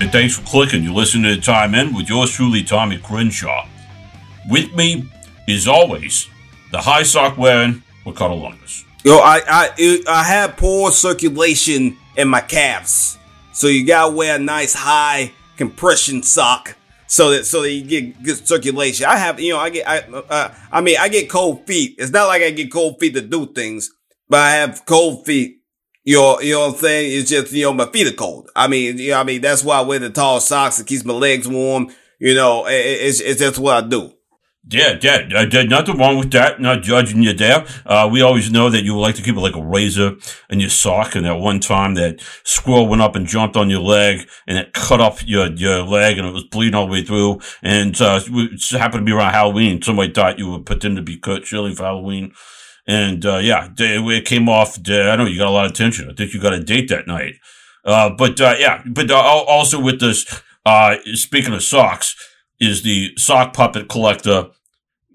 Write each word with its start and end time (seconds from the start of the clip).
and 0.00 0.12
thanks 0.12 0.36
for 0.36 0.44
clicking. 0.46 0.82
You're 0.82 0.92
listening 0.92 1.24
to 1.24 1.36
the 1.36 1.40
Time 1.40 1.74
In 1.74 1.94
with 1.94 2.08
yours 2.08 2.30
truly, 2.30 2.62
Tommy 2.62 2.98
Crenshaw. 2.98 3.66
With 4.48 4.74
me, 4.74 5.08
as 5.48 5.66
always, 5.66 6.28
the 6.70 6.78
high 6.78 7.02
sock 7.02 7.38
wearing 7.38 7.82
Longus. 8.04 8.84
Yo, 9.04 9.16
I 9.16 9.40
I 9.48 10.02
I 10.08 10.22
have 10.24 10.56
poor 10.56 10.92
circulation 10.92 11.96
in 12.16 12.28
my 12.28 12.40
calves, 12.40 13.18
so 13.52 13.66
you 13.68 13.86
gotta 13.86 14.14
wear 14.14 14.36
a 14.36 14.38
nice 14.38 14.74
high 14.74 15.32
compression 15.56 16.22
sock 16.22 16.76
so 17.06 17.30
that 17.30 17.46
so 17.46 17.62
that 17.62 17.70
you 17.70 17.82
get 17.82 18.22
good 18.22 18.46
circulation. 18.46 19.06
I 19.06 19.16
have 19.16 19.40
you 19.40 19.54
know 19.54 19.58
I 19.58 19.70
get 19.70 19.88
I 19.88 19.98
uh, 19.98 20.54
I 20.70 20.80
mean 20.82 20.96
I 21.00 21.08
get 21.08 21.30
cold 21.30 21.66
feet. 21.66 21.96
It's 21.98 22.12
not 22.12 22.26
like 22.26 22.42
I 22.42 22.50
get 22.50 22.70
cold 22.70 23.00
feet 23.00 23.14
to 23.14 23.22
do 23.22 23.46
things, 23.46 23.90
but 24.28 24.40
I 24.40 24.50
have 24.52 24.84
cold 24.86 25.24
feet 25.24 25.55
you 26.06 26.16
know, 26.16 26.40
you 26.40 26.52
know 26.52 26.60
what 26.60 26.74
I'm 26.74 26.80
saying? 26.80 27.18
It's 27.18 27.30
just, 27.30 27.52
you 27.52 27.64
know, 27.64 27.72
my 27.72 27.86
feet 27.86 28.06
are 28.06 28.16
cold. 28.16 28.48
I 28.54 28.68
mean, 28.68 28.96
you 28.96 29.10
know, 29.10 29.20
I 29.20 29.24
mean, 29.24 29.40
that's 29.40 29.64
why 29.64 29.78
I 29.78 29.80
wear 29.80 29.98
the 29.98 30.08
tall 30.08 30.38
socks. 30.38 30.78
It 30.78 30.86
keeps 30.86 31.04
my 31.04 31.12
legs 31.12 31.48
warm. 31.48 31.90
You 32.20 32.34
know, 32.34 32.64
it, 32.66 32.72
it's, 32.72 33.20
it's 33.20 33.40
just 33.40 33.58
what 33.58 33.84
I 33.84 33.88
do. 33.88 34.12
Yeah, 34.68 34.98
yeah, 35.00 35.28
uh, 35.36 35.62
nothing 35.64 35.98
wrong 35.98 36.16
with 36.16 36.30
that. 36.32 36.60
Not 36.60 36.82
judging 36.82 37.22
you 37.22 37.32
there. 37.32 37.66
Uh, 37.84 38.08
we 38.10 38.22
always 38.22 38.52
know 38.52 38.70
that 38.70 38.84
you 38.84 38.98
like 38.98 39.16
to 39.16 39.22
keep 39.22 39.36
it 39.36 39.40
like 39.40 39.56
a 39.56 39.62
razor 39.62 40.16
in 40.48 40.60
your 40.60 40.70
sock. 40.70 41.16
And 41.16 41.26
that 41.26 41.38
one 41.38 41.58
time 41.58 41.94
that 41.94 42.20
squirrel 42.44 42.88
went 42.88 43.02
up 43.02 43.16
and 43.16 43.26
jumped 43.26 43.56
on 43.56 43.68
your 43.68 43.80
leg 43.80 44.28
and 44.46 44.58
it 44.58 44.72
cut 44.72 45.00
off 45.00 45.26
your, 45.26 45.52
your 45.54 45.82
leg 45.82 46.18
and 46.18 46.26
it 46.26 46.32
was 46.32 46.44
bleeding 46.44 46.76
all 46.76 46.86
the 46.86 46.92
way 46.92 47.02
through. 47.02 47.40
And, 47.62 48.00
uh, 48.00 48.20
it 48.24 48.70
happened 48.70 49.02
to 49.02 49.10
be 49.10 49.12
around 49.12 49.32
Halloween. 49.32 49.82
Somebody 49.82 50.12
thought 50.12 50.38
you 50.38 50.50
were 50.50 50.60
pretending 50.60 50.96
to 50.96 51.02
be 51.02 51.18
Curt 51.18 51.46
Schilling 51.46 51.74
for 51.74 51.84
Halloween. 51.84 52.32
And 52.86 53.24
uh, 53.26 53.38
yeah, 53.38 53.68
it 53.76 54.24
came 54.24 54.48
off. 54.48 54.78
I 54.88 55.16
know 55.16 55.26
you 55.26 55.38
got 55.38 55.48
a 55.48 55.50
lot 55.50 55.66
of 55.66 55.72
attention. 55.72 56.08
I 56.08 56.14
think 56.14 56.32
you 56.32 56.40
got 56.40 56.52
a 56.52 56.62
date 56.62 56.88
that 56.88 57.06
night. 57.06 57.34
Uh, 57.84 58.10
but 58.10 58.40
uh, 58.40 58.54
yeah, 58.58 58.82
but 58.86 59.10
uh, 59.10 59.16
also 59.16 59.80
with 59.80 60.00
this, 60.00 60.42
uh, 60.64 60.96
speaking 61.14 61.54
of 61.54 61.62
socks, 61.62 62.16
is 62.60 62.82
the 62.82 63.12
sock 63.16 63.52
puppet 63.52 63.88
collector, 63.88 64.48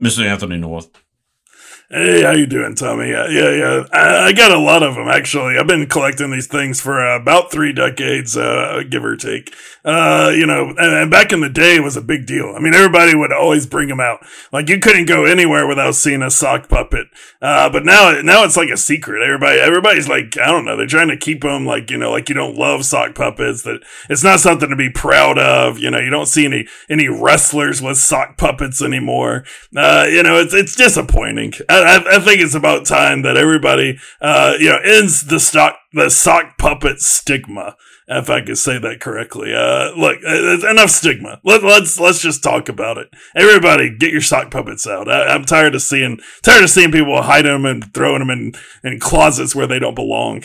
Mr. 0.02 0.26
Anthony 0.26 0.58
North. 0.58 0.90
Hey, 1.94 2.24
how 2.24 2.32
you 2.32 2.46
doing, 2.46 2.74
Tommy? 2.76 3.14
Uh, 3.14 3.28
yeah, 3.28 3.50
yeah. 3.50 3.84
I, 3.92 4.28
I, 4.28 4.32
got 4.32 4.52
a 4.52 4.58
lot 4.58 4.82
of 4.82 4.96
them 4.96 5.10
actually. 5.10 5.58
I've 5.58 5.68
been 5.68 5.86
collecting 5.88 6.32
these 6.32 6.48
things 6.48 6.80
for 6.80 7.06
uh, 7.06 7.18
about 7.20 7.52
three 7.52 7.74
decades, 7.74 8.38
uh, 8.38 8.82
give 8.90 9.04
or 9.04 9.18
take. 9.18 9.54
Uh, 9.84 10.32
you 10.34 10.46
know, 10.46 10.70
and, 10.70 10.80
and, 10.80 11.12
back 11.12 11.34
in 11.34 11.42
the 11.42 11.50
day, 11.50 11.76
it 11.76 11.84
was 11.84 11.98
a 11.98 12.02
big 12.02 12.26
deal. 12.26 12.54
I 12.56 12.60
mean, 12.60 12.74
everybody 12.74 13.14
would 13.14 13.34
always 13.34 13.66
bring 13.66 13.90
them 13.90 14.00
out. 14.00 14.26
Like 14.54 14.70
you 14.70 14.80
couldn't 14.80 15.08
go 15.08 15.26
anywhere 15.26 15.68
without 15.68 15.96
seeing 15.96 16.22
a 16.22 16.32
sock 16.32 16.70
puppet. 16.70 17.08
Uh, 17.42 17.70
but 17.70 17.84
now, 17.84 18.22
now 18.22 18.46
it's 18.46 18.56
like 18.56 18.70
a 18.70 18.78
secret. 18.78 19.22
Everybody, 19.22 19.60
everybody's 19.60 20.08
like, 20.08 20.38
I 20.38 20.46
don't 20.46 20.64
know. 20.64 20.78
They're 20.78 20.88
trying 20.88 21.10
to 21.10 21.18
keep 21.18 21.42
them 21.42 21.66
like 21.66 21.92
you 21.92 21.98
know, 21.98 22.12
like 22.12 22.30
you 22.30 22.36
don't 22.36 22.56
love 22.56 22.86
sock 22.86 23.16
puppets. 23.16 23.64
That 23.64 23.82
it's 24.10 24.24
not 24.24 24.40
something 24.40 24.70
to 24.70 24.78
be 24.78 24.90
proud 24.90 25.38
of. 25.38 25.78
You 25.78 25.92
know, 25.92 26.00
you 26.00 26.10
don't 26.10 26.28
see 26.28 26.46
any 26.46 26.68
any 26.90 27.10
wrestlers 27.10 27.82
with 27.82 27.98
sock 27.98 28.38
puppets 28.38 28.82
anymore. 28.82 29.44
Uh, 29.76 30.06
you 30.08 30.24
know, 30.24 30.40
it's 30.40 30.54
it's 30.54 30.76
disappointing. 30.76 31.52
I, 31.68 31.81
I, 31.88 32.18
I, 32.18 32.20
think 32.20 32.42
it's 32.42 32.56
about 32.56 32.86
time 32.86 33.22
that 33.24 33.38
everybody, 33.38 34.00
uh, 34.22 34.56
you 34.60 34.70
know, 34.70 34.80
ends 34.84 35.26
the 35.26 35.40
stock, 35.40 35.78
the 35.94 36.10
sock 36.10 36.58
puppet 36.58 37.02
stigma. 37.02 37.76
If 38.08 38.30
I 38.30 38.42
could 38.42 38.58
say 38.58 38.78
that 38.78 39.00
correctly. 39.00 39.54
Uh, 39.56 39.92
look, 39.96 40.18
uh, 40.28 40.70
enough 40.70 40.90
stigma. 40.90 41.40
Let, 41.46 41.64
let's, 41.64 41.98
let's 41.98 42.22
just 42.22 42.44
talk 42.44 42.68
about 42.68 42.98
it. 42.98 43.08
Everybody 43.36 43.96
get 43.96 44.12
your 44.12 44.22
sock 44.22 44.52
puppets 44.52 44.86
out. 44.86 45.10
I, 45.10 45.34
am 45.34 45.46
tired 45.46 45.76
of 45.76 45.82
seeing, 45.82 46.20
tired 46.42 46.66
of 46.66 46.70
seeing 46.70 46.92
people 46.92 47.22
hiding 47.22 47.52
them 47.52 47.66
and 47.66 47.94
throwing 47.94 48.20
them 48.20 48.30
in, 48.30 48.54
in 48.84 49.00
closets 49.00 49.56
where 49.56 49.68
they 49.68 49.80
don't 49.80 49.96
belong. 49.96 50.44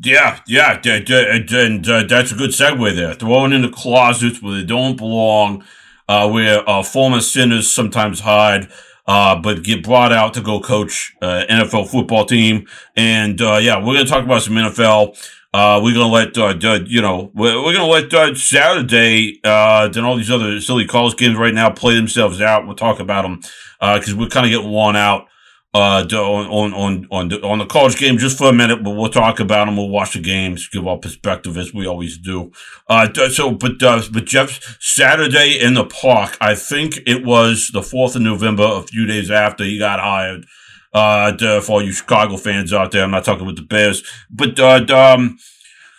Yeah, 0.00 0.40
yeah, 0.46 0.80
and, 0.84 1.50
and 1.50 1.88
uh, 1.88 2.04
that's 2.04 2.30
a 2.30 2.36
good 2.36 2.50
segue 2.50 2.94
there. 2.94 3.14
Throwing 3.14 3.52
in 3.52 3.62
the 3.62 3.68
closets 3.68 4.40
where 4.40 4.54
they 4.54 4.64
don't 4.64 4.96
belong, 4.96 5.64
uh, 6.08 6.30
where 6.30 6.68
uh, 6.68 6.84
former 6.84 7.20
sinners 7.20 7.70
sometimes 7.70 8.20
hide 8.20 8.68
uh, 9.08 9.40
but 9.40 9.64
get 9.64 9.82
brought 9.82 10.12
out 10.12 10.34
to 10.34 10.42
go 10.42 10.60
coach 10.60 11.16
uh, 11.22 11.44
NFL 11.48 11.88
football 11.88 12.26
team. 12.26 12.66
And 12.94 13.40
uh, 13.40 13.56
yeah, 13.56 13.78
we're 13.78 13.94
gonna 13.94 14.06
talk 14.06 14.22
about 14.24 14.42
some 14.42 14.54
NFL. 14.54 15.16
Uh, 15.54 15.80
we're 15.82 15.94
gonna 15.94 16.12
let 16.12 16.36
uh, 16.36 16.54
you 16.86 17.00
know 17.00 17.32
we're, 17.34 17.72
gonna 17.72 17.86
let 17.86 18.12
uh, 18.12 18.34
Saturday 18.34 19.40
uh, 19.42 19.90
and 19.92 20.04
all 20.04 20.16
these 20.16 20.30
other 20.30 20.60
silly 20.60 20.86
calls 20.86 21.14
games 21.14 21.36
right 21.36 21.54
now 21.54 21.70
play 21.70 21.96
themselves 21.96 22.42
out. 22.42 22.66
We'll 22.66 22.76
talk 22.76 23.00
about 23.00 23.22
them 23.22 23.40
because 23.80 24.14
we're 24.14 24.28
kind 24.28 24.44
of 24.44 24.52
getting 24.52 24.70
worn 24.70 24.94
out 24.94 25.26
uh, 25.74 26.04
on, 26.12 26.72
on, 26.72 27.06
on, 27.10 27.28
the, 27.28 27.42
on 27.42 27.58
the 27.58 27.66
college 27.66 27.98
game 27.98 28.16
just 28.16 28.38
for 28.38 28.48
a 28.48 28.52
minute, 28.52 28.82
but 28.82 28.90
we'll 28.90 29.10
talk 29.10 29.38
about 29.38 29.66
them. 29.66 29.76
We'll 29.76 29.90
watch 29.90 30.14
the 30.14 30.20
games, 30.20 30.68
give 30.68 30.86
our 30.86 30.96
perspective 30.96 31.56
as 31.58 31.74
we 31.74 31.86
always 31.86 32.16
do. 32.16 32.52
Uh, 32.88 33.08
so, 33.28 33.50
but, 33.52 33.82
uh, 33.82 34.02
but 34.12 34.24
Jeff, 34.24 34.78
Saturday 34.80 35.58
in 35.60 35.74
the 35.74 35.84
park, 35.84 36.38
I 36.40 36.54
think 36.54 36.98
it 37.06 37.24
was 37.24 37.68
the 37.72 37.80
4th 37.80 38.16
of 38.16 38.22
November, 38.22 38.64
a 38.64 38.82
few 38.82 39.06
days 39.06 39.30
after 39.30 39.64
he 39.64 39.78
got 39.78 40.00
hired. 40.00 40.46
Uh, 40.94 41.60
for 41.60 41.72
all 41.72 41.82
you 41.82 41.92
Chicago 41.92 42.38
fans 42.38 42.72
out 42.72 42.90
there, 42.92 43.04
I'm 43.04 43.10
not 43.10 43.24
talking 43.24 43.46
with 43.46 43.56
the 43.56 43.62
Bears, 43.62 44.02
but, 44.30 44.58
uh, 44.58 44.86
um, 44.88 45.38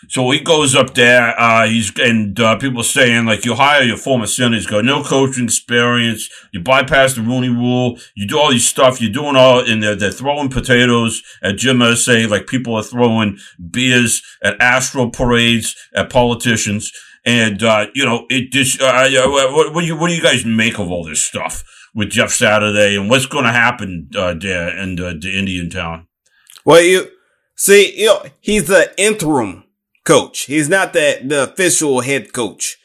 so 0.08 0.30
he 0.30 0.40
goes 0.40 0.74
up 0.74 0.94
there. 0.94 1.38
Uh, 1.38 1.66
he's 1.66 1.92
and 1.98 2.38
uh, 2.40 2.56
people 2.56 2.82
saying 2.82 3.26
like 3.26 3.44
you 3.44 3.54
hire 3.54 3.82
your 3.82 3.96
former 3.96 4.26
center. 4.26 4.56
He's 4.56 4.66
got 4.66 4.84
no 4.84 5.02
coaching 5.02 5.44
experience. 5.44 6.28
You 6.52 6.60
bypass 6.60 7.14
the 7.14 7.22
Rooney 7.22 7.48
Rule. 7.48 7.98
You 8.14 8.26
do 8.26 8.38
all 8.38 8.50
these 8.50 8.66
stuff. 8.66 9.00
You're 9.00 9.12
doing 9.12 9.36
all, 9.36 9.60
and 9.60 9.82
they're, 9.82 9.96
they're 9.96 10.10
throwing 10.10 10.48
potatoes 10.48 11.22
at 11.42 11.56
Jim 11.56 11.78
Irsay 11.78 12.28
like 12.28 12.46
people 12.46 12.74
are 12.74 12.82
throwing 12.82 13.38
beers 13.70 14.22
at 14.42 14.60
Astro 14.60 15.10
parades 15.10 15.76
at 15.94 16.10
politicians. 16.10 16.92
And 17.24 17.62
uh, 17.62 17.86
you 17.94 18.04
know 18.04 18.26
it 18.30 18.52
just. 18.52 18.80
Uh, 18.80 19.08
what, 19.26 19.74
what, 19.74 19.80
do 19.82 19.86
you 19.86 19.96
what 19.96 20.08
do 20.08 20.14
you 20.14 20.22
guys 20.22 20.44
make 20.46 20.78
of 20.78 20.90
all 20.90 21.04
this 21.04 21.22
stuff 21.22 21.62
with 21.94 22.10
Jeff 22.10 22.30
Saturday 22.30 22.96
and 22.96 23.10
what's 23.10 23.26
going 23.26 23.44
to 23.44 23.52
happen 23.52 24.08
uh, 24.16 24.34
there 24.34 24.76
in 24.76 24.96
the, 24.96 25.18
the 25.20 25.38
Indian 25.38 25.68
town? 25.68 26.06
Well, 26.64 26.80
you 26.80 27.10
see, 27.56 28.00
you 28.00 28.06
know, 28.06 28.24
he's 28.40 28.68
the 28.68 28.92
interim 28.98 29.64
coach. 30.04 30.42
He's 30.42 30.68
not 30.68 30.92
the, 30.92 31.20
the 31.24 31.44
official 31.44 32.00
head 32.00 32.32
coach. 32.32 32.78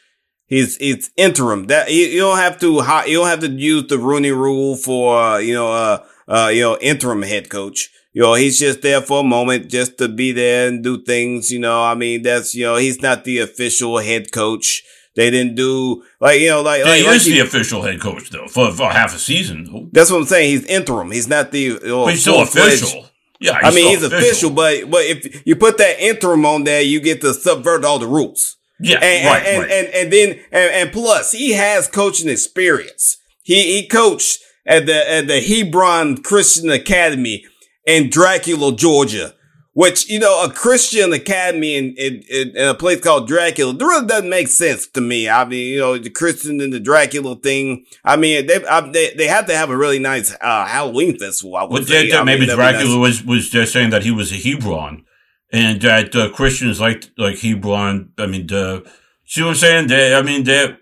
He's 0.46 0.78
it's 0.80 1.10
interim. 1.16 1.66
That 1.66 1.90
you, 1.90 2.06
you 2.06 2.20
don't 2.20 2.38
have 2.38 2.58
to 2.60 2.74
you 3.06 3.18
don't 3.18 3.26
have 3.26 3.40
to 3.40 3.50
use 3.50 3.88
the 3.88 3.98
Rooney 3.98 4.30
Rule 4.30 4.76
for 4.76 5.18
uh, 5.18 5.38
you 5.38 5.54
know 5.54 5.72
uh 5.72 6.04
uh 6.28 6.50
you 6.52 6.60
know 6.62 6.78
interim 6.80 7.22
head 7.22 7.50
coach. 7.50 7.90
You 8.12 8.22
know 8.22 8.34
he's 8.34 8.58
just 8.58 8.80
there 8.82 9.00
for 9.00 9.20
a 9.20 9.24
moment, 9.24 9.68
just 9.68 9.98
to 9.98 10.08
be 10.08 10.30
there 10.30 10.68
and 10.68 10.84
do 10.84 11.02
things. 11.02 11.50
You 11.50 11.58
know, 11.58 11.82
I 11.82 11.96
mean 11.96 12.22
that's 12.22 12.54
you 12.54 12.64
know 12.64 12.76
he's 12.76 13.02
not 13.02 13.24
the 13.24 13.40
official 13.40 13.98
head 13.98 14.30
coach. 14.30 14.84
They 15.16 15.30
didn't 15.30 15.56
do 15.56 16.04
like 16.20 16.40
you 16.40 16.50
know 16.50 16.62
like, 16.62 16.80
yeah, 16.80 16.90
like 16.90 17.00
he 17.00 17.06
like 17.06 17.16
is 17.16 17.24
he, 17.24 17.32
the 17.32 17.40
official 17.40 17.82
head 17.82 18.00
coach 18.00 18.30
though 18.30 18.46
for, 18.46 18.70
for 18.70 18.90
half 18.90 19.16
a 19.16 19.18
season. 19.18 19.90
That's 19.92 20.12
what 20.12 20.18
I'm 20.18 20.26
saying. 20.26 20.50
He's 20.50 20.64
interim. 20.66 21.10
He's 21.10 21.26
not 21.26 21.50
the. 21.50 21.60
You 21.60 21.80
know, 21.80 22.04
but 22.04 22.12
he's 22.12 22.20
still 22.20 22.42
official. 22.42 23.06
Yeah, 23.40 23.58
I 23.62 23.70
mean 23.70 23.88
he's 23.88 24.02
official, 24.02 24.18
official, 24.18 24.50
but 24.50 24.90
but 24.90 25.04
if 25.04 25.46
you 25.46 25.56
put 25.56 25.78
that 25.78 26.00
interim 26.00 26.46
on 26.46 26.64
there, 26.64 26.80
you 26.80 27.00
get 27.00 27.20
to 27.20 27.34
subvert 27.34 27.84
all 27.84 27.98
the 27.98 28.06
rules. 28.06 28.56
Yeah, 28.80 28.98
and, 29.02 29.26
right, 29.26 29.46
and, 29.46 29.62
right. 29.62 29.70
and, 29.70 29.88
and 29.88 30.12
then 30.12 30.30
and, 30.52 30.70
and 30.72 30.92
plus 30.92 31.32
he 31.32 31.52
has 31.52 31.88
coaching 31.88 32.28
experience. 32.28 33.18
He 33.42 33.76
he 33.76 33.86
coached 33.86 34.40
at 34.66 34.86
the 34.86 35.10
at 35.10 35.28
the 35.28 35.40
Hebron 35.40 36.22
Christian 36.22 36.70
Academy 36.70 37.44
in 37.86 38.10
Dracula, 38.10 38.74
Georgia 38.74 39.34
which 39.76 40.08
you 40.08 40.18
know 40.18 40.42
a 40.42 40.50
Christian 40.50 41.12
academy 41.12 41.74
in, 41.74 41.94
in, 41.98 42.22
in, 42.30 42.56
a 42.56 42.72
place 42.72 42.98
called 42.98 43.28
Dracula 43.28 43.74
it 43.74 43.80
really 43.82 44.06
doesn't 44.06 44.30
make 44.30 44.48
sense 44.48 44.86
to 44.86 45.02
me. 45.02 45.28
I 45.28 45.44
mean, 45.44 45.74
you 45.74 45.80
know, 45.80 45.98
the 45.98 46.08
Christian 46.08 46.62
and 46.62 46.72
the 46.72 46.80
Dracula 46.80 47.36
thing. 47.36 47.84
I 48.02 48.16
mean, 48.16 48.46
they 48.46 48.64
I, 48.64 48.80
they, 48.90 49.12
they 49.12 49.26
have 49.26 49.44
to 49.46 49.54
have 49.54 49.68
a 49.68 49.76
really 49.76 49.98
nice 49.98 50.34
uh, 50.40 50.64
Halloween 50.64 51.18
festival. 51.18 51.56
I 51.56 51.64
would 51.64 51.72
well, 51.72 51.82
say. 51.82 52.08
Yeah, 52.08 52.24
maybe 52.24 52.46
mean, 52.46 52.56
Dracula 52.56 52.84
nice. 52.88 52.98
was 52.98 53.24
was 53.24 53.50
just 53.50 53.74
saying 53.74 53.90
that 53.90 54.02
he 54.02 54.10
was 54.10 54.32
a 54.32 54.36
Hebron, 54.36 55.04
and 55.52 55.82
that 55.82 56.16
uh, 56.16 56.30
Christians 56.30 56.80
like 56.80 57.10
like 57.18 57.40
Hebron. 57.40 58.12
I 58.16 58.24
mean, 58.24 58.46
the, 58.46 58.90
see 59.26 59.42
what 59.42 59.50
I'm 59.50 59.54
saying? 59.56 59.88
They, 59.88 60.14
I 60.14 60.22
mean, 60.22 60.44
they 60.44 60.74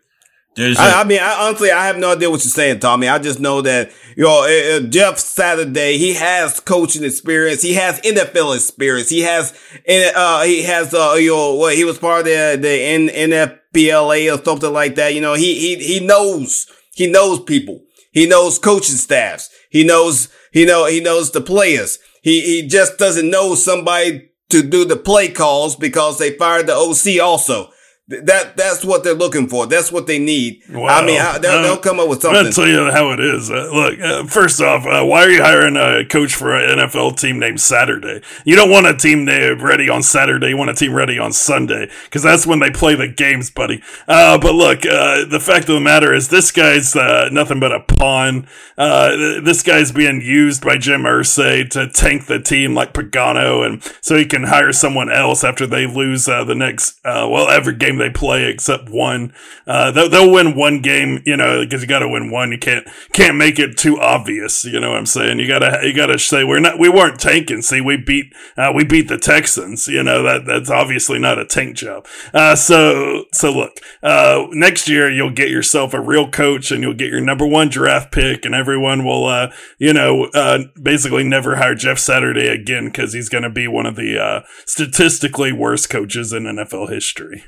I, 0.56 1.00
I, 1.00 1.04
mean, 1.04 1.20
I, 1.20 1.46
honestly, 1.46 1.70
I 1.70 1.86
have 1.86 1.98
no 1.98 2.12
idea 2.12 2.30
what 2.30 2.44
you're 2.44 2.50
saying, 2.50 2.80
Tommy. 2.80 3.08
I 3.08 3.18
just 3.18 3.40
know 3.40 3.60
that 3.62 3.90
you 4.16 4.24
know 4.24 4.44
uh, 4.44 4.80
Jeff 4.88 5.18
Saturday. 5.18 5.98
He 5.98 6.14
has 6.14 6.60
coaching 6.60 7.04
experience. 7.04 7.62
He 7.62 7.74
has 7.74 8.00
NFL 8.02 8.54
experience. 8.54 9.08
He 9.08 9.22
has, 9.22 9.52
uh, 9.88 10.44
he 10.44 10.62
has, 10.62 10.94
uh, 10.94 11.16
you 11.18 11.30
know, 11.30 11.54
what 11.54 11.74
he 11.74 11.84
was 11.84 11.98
part 11.98 12.20
of 12.20 12.24
the 12.26 12.58
the 12.60 12.82
N, 12.82 13.08
NFPLA 13.08 14.32
or 14.32 14.42
something 14.44 14.72
like 14.72 14.94
that. 14.94 15.14
You 15.14 15.20
know, 15.20 15.34
he 15.34 15.54
he 15.54 15.76
he 15.76 16.06
knows 16.06 16.66
he 16.94 17.10
knows 17.10 17.40
people. 17.40 17.82
He 18.12 18.26
knows 18.26 18.58
coaching 18.58 18.96
staffs. 18.96 19.50
He 19.70 19.84
knows 19.84 20.28
he 20.52 20.64
know 20.64 20.86
he 20.86 21.00
knows 21.00 21.32
the 21.32 21.40
players. 21.40 21.98
He 22.22 22.40
he 22.40 22.68
just 22.68 22.96
doesn't 22.96 23.28
know 23.28 23.56
somebody 23.56 24.30
to 24.50 24.62
do 24.62 24.84
the 24.84 24.96
play 24.96 25.28
calls 25.28 25.74
because 25.74 26.18
they 26.18 26.36
fired 26.36 26.68
the 26.68 26.74
OC 26.74 27.20
also. 27.20 27.70
That 28.06 28.54
that's 28.54 28.84
what 28.84 29.02
they're 29.02 29.14
looking 29.14 29.48
for. 29.48 29.66
That's 29.66 29.90
what 29.90 30.06
they 30.06 30.18
need. 30.18 30.62
I 30.68 31.04
mean, 31.06 31.16
they'll, 31.16 31.52
uh, 31.52 31.62
they'll, 31.62 31.76
come 31.78 31.98
up 31.98 32.08
with 32.08 32.20
something. 32.20 32.46
I'll 32.46 32.52
tell 32.52 32.68
you 32.68 32.90
how 32.90 33.12
it 33.12 33.20
is. 33.20 33.50
Uh, 33.50 33.70
look, 33.72 33.98
uh, 33.98 34.26
first 34.26 34.60
off, 34.60 34.84
uh, 34.84 35.02
why 35.06 35.22
are 35.24 35.30
you 35.30 35.42
hiring 35.42 35.76
a 35.76 36.04
coach 36.04 36.34
for 36.34 36.54
an 36.54 36.78
NFL 36.78 37.18
team 37.18 37.38
named 37.38 37.62
Saturday? 37.62 38.20
You 38.44 38.56
don't 38.56 38.70
want 38.70 38.86
a 38.86 38.94
team 38.94 39.24
named 39.24 39.62
ready 39.62 39.88
on 39.88 40.02
Saturday. 40.02 40.48
You 40.48 40.58
want 40.58 40.68
a 40.68 40.74
team 40.74 40.92
ready 40.92 41.18
on 41.18 41.32
Sunday 41.32 41.88
because 42.04 42.22
that's 42.22 42.46
when 42.46 42.58
they 42.58 42.70
play 42.70 42.94
the 42.94 43.08
games, 43.08 43.50
buddy. 43.50 43.82
Uh, 44.06 44.36
but 44.36 44.54
look, 44.54 44.84
uh, 44.84 45.24
the 45.24 45.40
fact 45.40 45.70
of 45.70 45.74
the 45.74 45.80
matter 45.80 46.12
is, 46.12 46.28
this 46.28 46.52
guy's 46.52 46.94
nothing 46.94 47.58
but 47.58 47.72
a 47.72 47.80
pawn. 47.80 48.46
this 48.76 49.62
guy's 49.62 49.92
being 49.92 50.20
used 50.20 50.62
by 50.62 50.76
Jim 50.76 51.04
Irsay 51.04 51.70
to 51.70 51.88
tank 51.88 52.26
the 52.26 52.38
team 52.38 52.74
like 52.74 52.92
Pagano, 52.92 53.64
and 53.64 53.82
so 54.02 54.14
he 54.14 54.26
can 54.26 54.44
hire 54.44 54.72
someone 54.72 55.10
else 55.10 55.42
after 55.42 55.66
they 55.66 55.86
lose 55.86 56.26
the 56.26 56.54
next 56.54 57.00
well 57.02 57.48
every 57.48 57.74
game 57.74 57.93
game 57.94 57.98
they 57.98 58.12
play 58.12 58.44
except 58.44 58.88
one. 58.88 59.32
Uh, 59.66 59.90
they'll, 59.90 60.08
they'll 60.08 60.30
win 60.30 60.56
one 60.56 60.80
game, 60.80 61.22
you 61.24 61.36
know, 61.36 61.62
because 61.62 61.82
you 61.82 61.88
got 61.88 62.00
to 62.00 62.08
win 62.08 62.30
one. 62.30 62.52
You 62.52 62.58
can't 62.58 62.86
can't 63.12 63.36
make 63.36 63.58
it 63.58 63.76
too 63.76 64.00
obvious. 64.00 64.64
You 64.64 64.80
know 64.80 64.90
what 64.90 64.98
I'm 64.98 65.06
saying? 65.06 65.38
You 65.38 65.48
gotta 65.48 65.80
you 65.82 65.94
gotta 65.94 66.18
say 66.18 66.44
we're 66.44 66.60
not 66.60 66.78
we 66.78 66.88
weren't 66.88 67.20
tanking. 67.20 67.62
See, 67.62 67.80
we 67.80 67.96
beat 67.96 68.32
uh, 68.56 68.72
we 68.74 68.84
beat 68.84 69.08
the 69.08 69.18
Texans. 69.18 69.86
You 69.86 70.02
know 70.02 70.22
that 70.22 70.46
that's 70.46 70.70
obviously 70.70 71.18
not 71.18 71.38
a 71.38 71.44
tank 71.44 71.76
job. 71.76 72.06
Uh, 72.32 72.56
so 72.56 73.24
so 73.32 73.52
look, 73.52 73.78
uh, 74.02 74.46
next 74.50 74.88
year 74.88 75.10
you'll 75.10 75.30
get 75.30 75.50
yourself 75.50 75.94
a 75.94 76.00
real 76.00 76.30
coach 76.30 76.70
and 76.70 76.82
you'll 76.82 76.94
get 76.94 77.10
your 77.10 77.20
number 77.20 77.46
one 77.46 77.68
draft 77.68 78.12
pick, 78.12 78.44
and 78.44 78.54
everyone 78.54 79.04
will 79.04 79.26
uh, 79.26 79.52
you 79.78 79.92
know 79.92 80.24
uh, 80.34 80.60
basically 80.80 81.24
never 81.24 81.56
hire 81.56 81.74
Jeff 81.74 81.98
Saturday 81.98 82.48
again 82.48 82.86
because 82.86 83.12
he's 83.12 83.28
going 83.28 83.44
to 83.44 83.50
be 83.50 83.68
one 83.68 83.86
of 83.86 83.96
the 83.96 84.44
statistically 84.66 85.52
worst 85.52 85.90
coaches 85.90 86.32
in 86.32 86.44
NFL 86.44 86.90
history. 86.90 87.44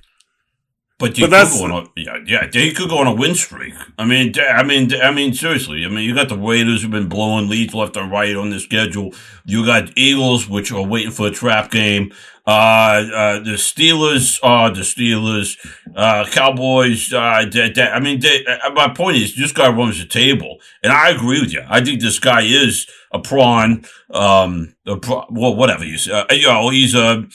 But 0.98 1.18
you 1.18 1.28
but 1.28 1.46
could 1.46 1.58
go 1.58 1.64
on 1.64 1.84
a 1.84 2.00
yeah 2.00 2.18
yeah 2.24 2.46
they 2.50 2.72
could 2.72 2.88
go 2.88 2.98
on 2.98 3.06
a 3.06 3.14
win 3.14 3.34
streak. 3.34 3.74
I 3.98 4.06
mean 4.06 4.32
I 4.40 4.62
mean 4.62 4.90
I 4.94 5.10
mean 5.10 5.34
seriously. 5.34 5.84
I 5.84 5.88
mean 5.88 6.08
you 6.08 6.14
got 6.14 6.30
the 6.30 6.38
Raiders 6.38 6.80
who've 6.80 6.90
been 6.90 7.08
blowing 7.08 7.50
leads 7.50 7.74
left 7.74 7.98
and 7.98 8.10
right 8.10 8.34
on 8.34 8.48
the 8.48 8.58
schedule. 8.58 9.12
You 9.44 9.66
got 9.66 9.90
Eagles 9.94 10.48
which 10.48 10.72
are 10.72 10.82
waiting 10.82 11.10
for 11.10 11.26
a 11.26 11.30
trap 11.30 11.70
game. 11.70 12.12
Uh, 12.46 13.04
uh 13.12 13.38
the 13.40 13.56
Steelers 13.58 14.38
are 14.42 14.70
the 14.70 14.80
Steelers. 14.80 15.58
Uh, 15.94 16.24
Cowboys. 16.30 17.12
Uh, 17.12 17.18
I 17.18 18.00
mean 18.00 18.20
they, 18.20 18.46
uh, 18.46 18.70
my 18.70 18.88
point 18.88 19.18
is 19.18 19.36
this 19.36 19.52
guy 19.52 19.68
runs 19.68 19.98
the 19.98 20.06
table, 20.06 20.60
and 20.82 20.92
I 20.92 21.10
agree 21.10 21.42
with 21.42 21.52
you. 21.52 21.62
I 21.68 21.84
think 21.84 22.00
this 22.00 22.18
guy 22.18 22.40
is 22.42 22.86
a 23.12 23.18
prawn. 23.18 23.84
Um, 24.10 24.74
a 24.86 24.96
pro, 24.96 25.26
well 25.30 25.56
whatever 25.56 25.84
you 25.84 25.98
say. 25.98 26.12
Uh, 26.12 26.24
you 26.32 26.46
know 26.46 26.70
he's 26.70 26.94
a 26.94 27.26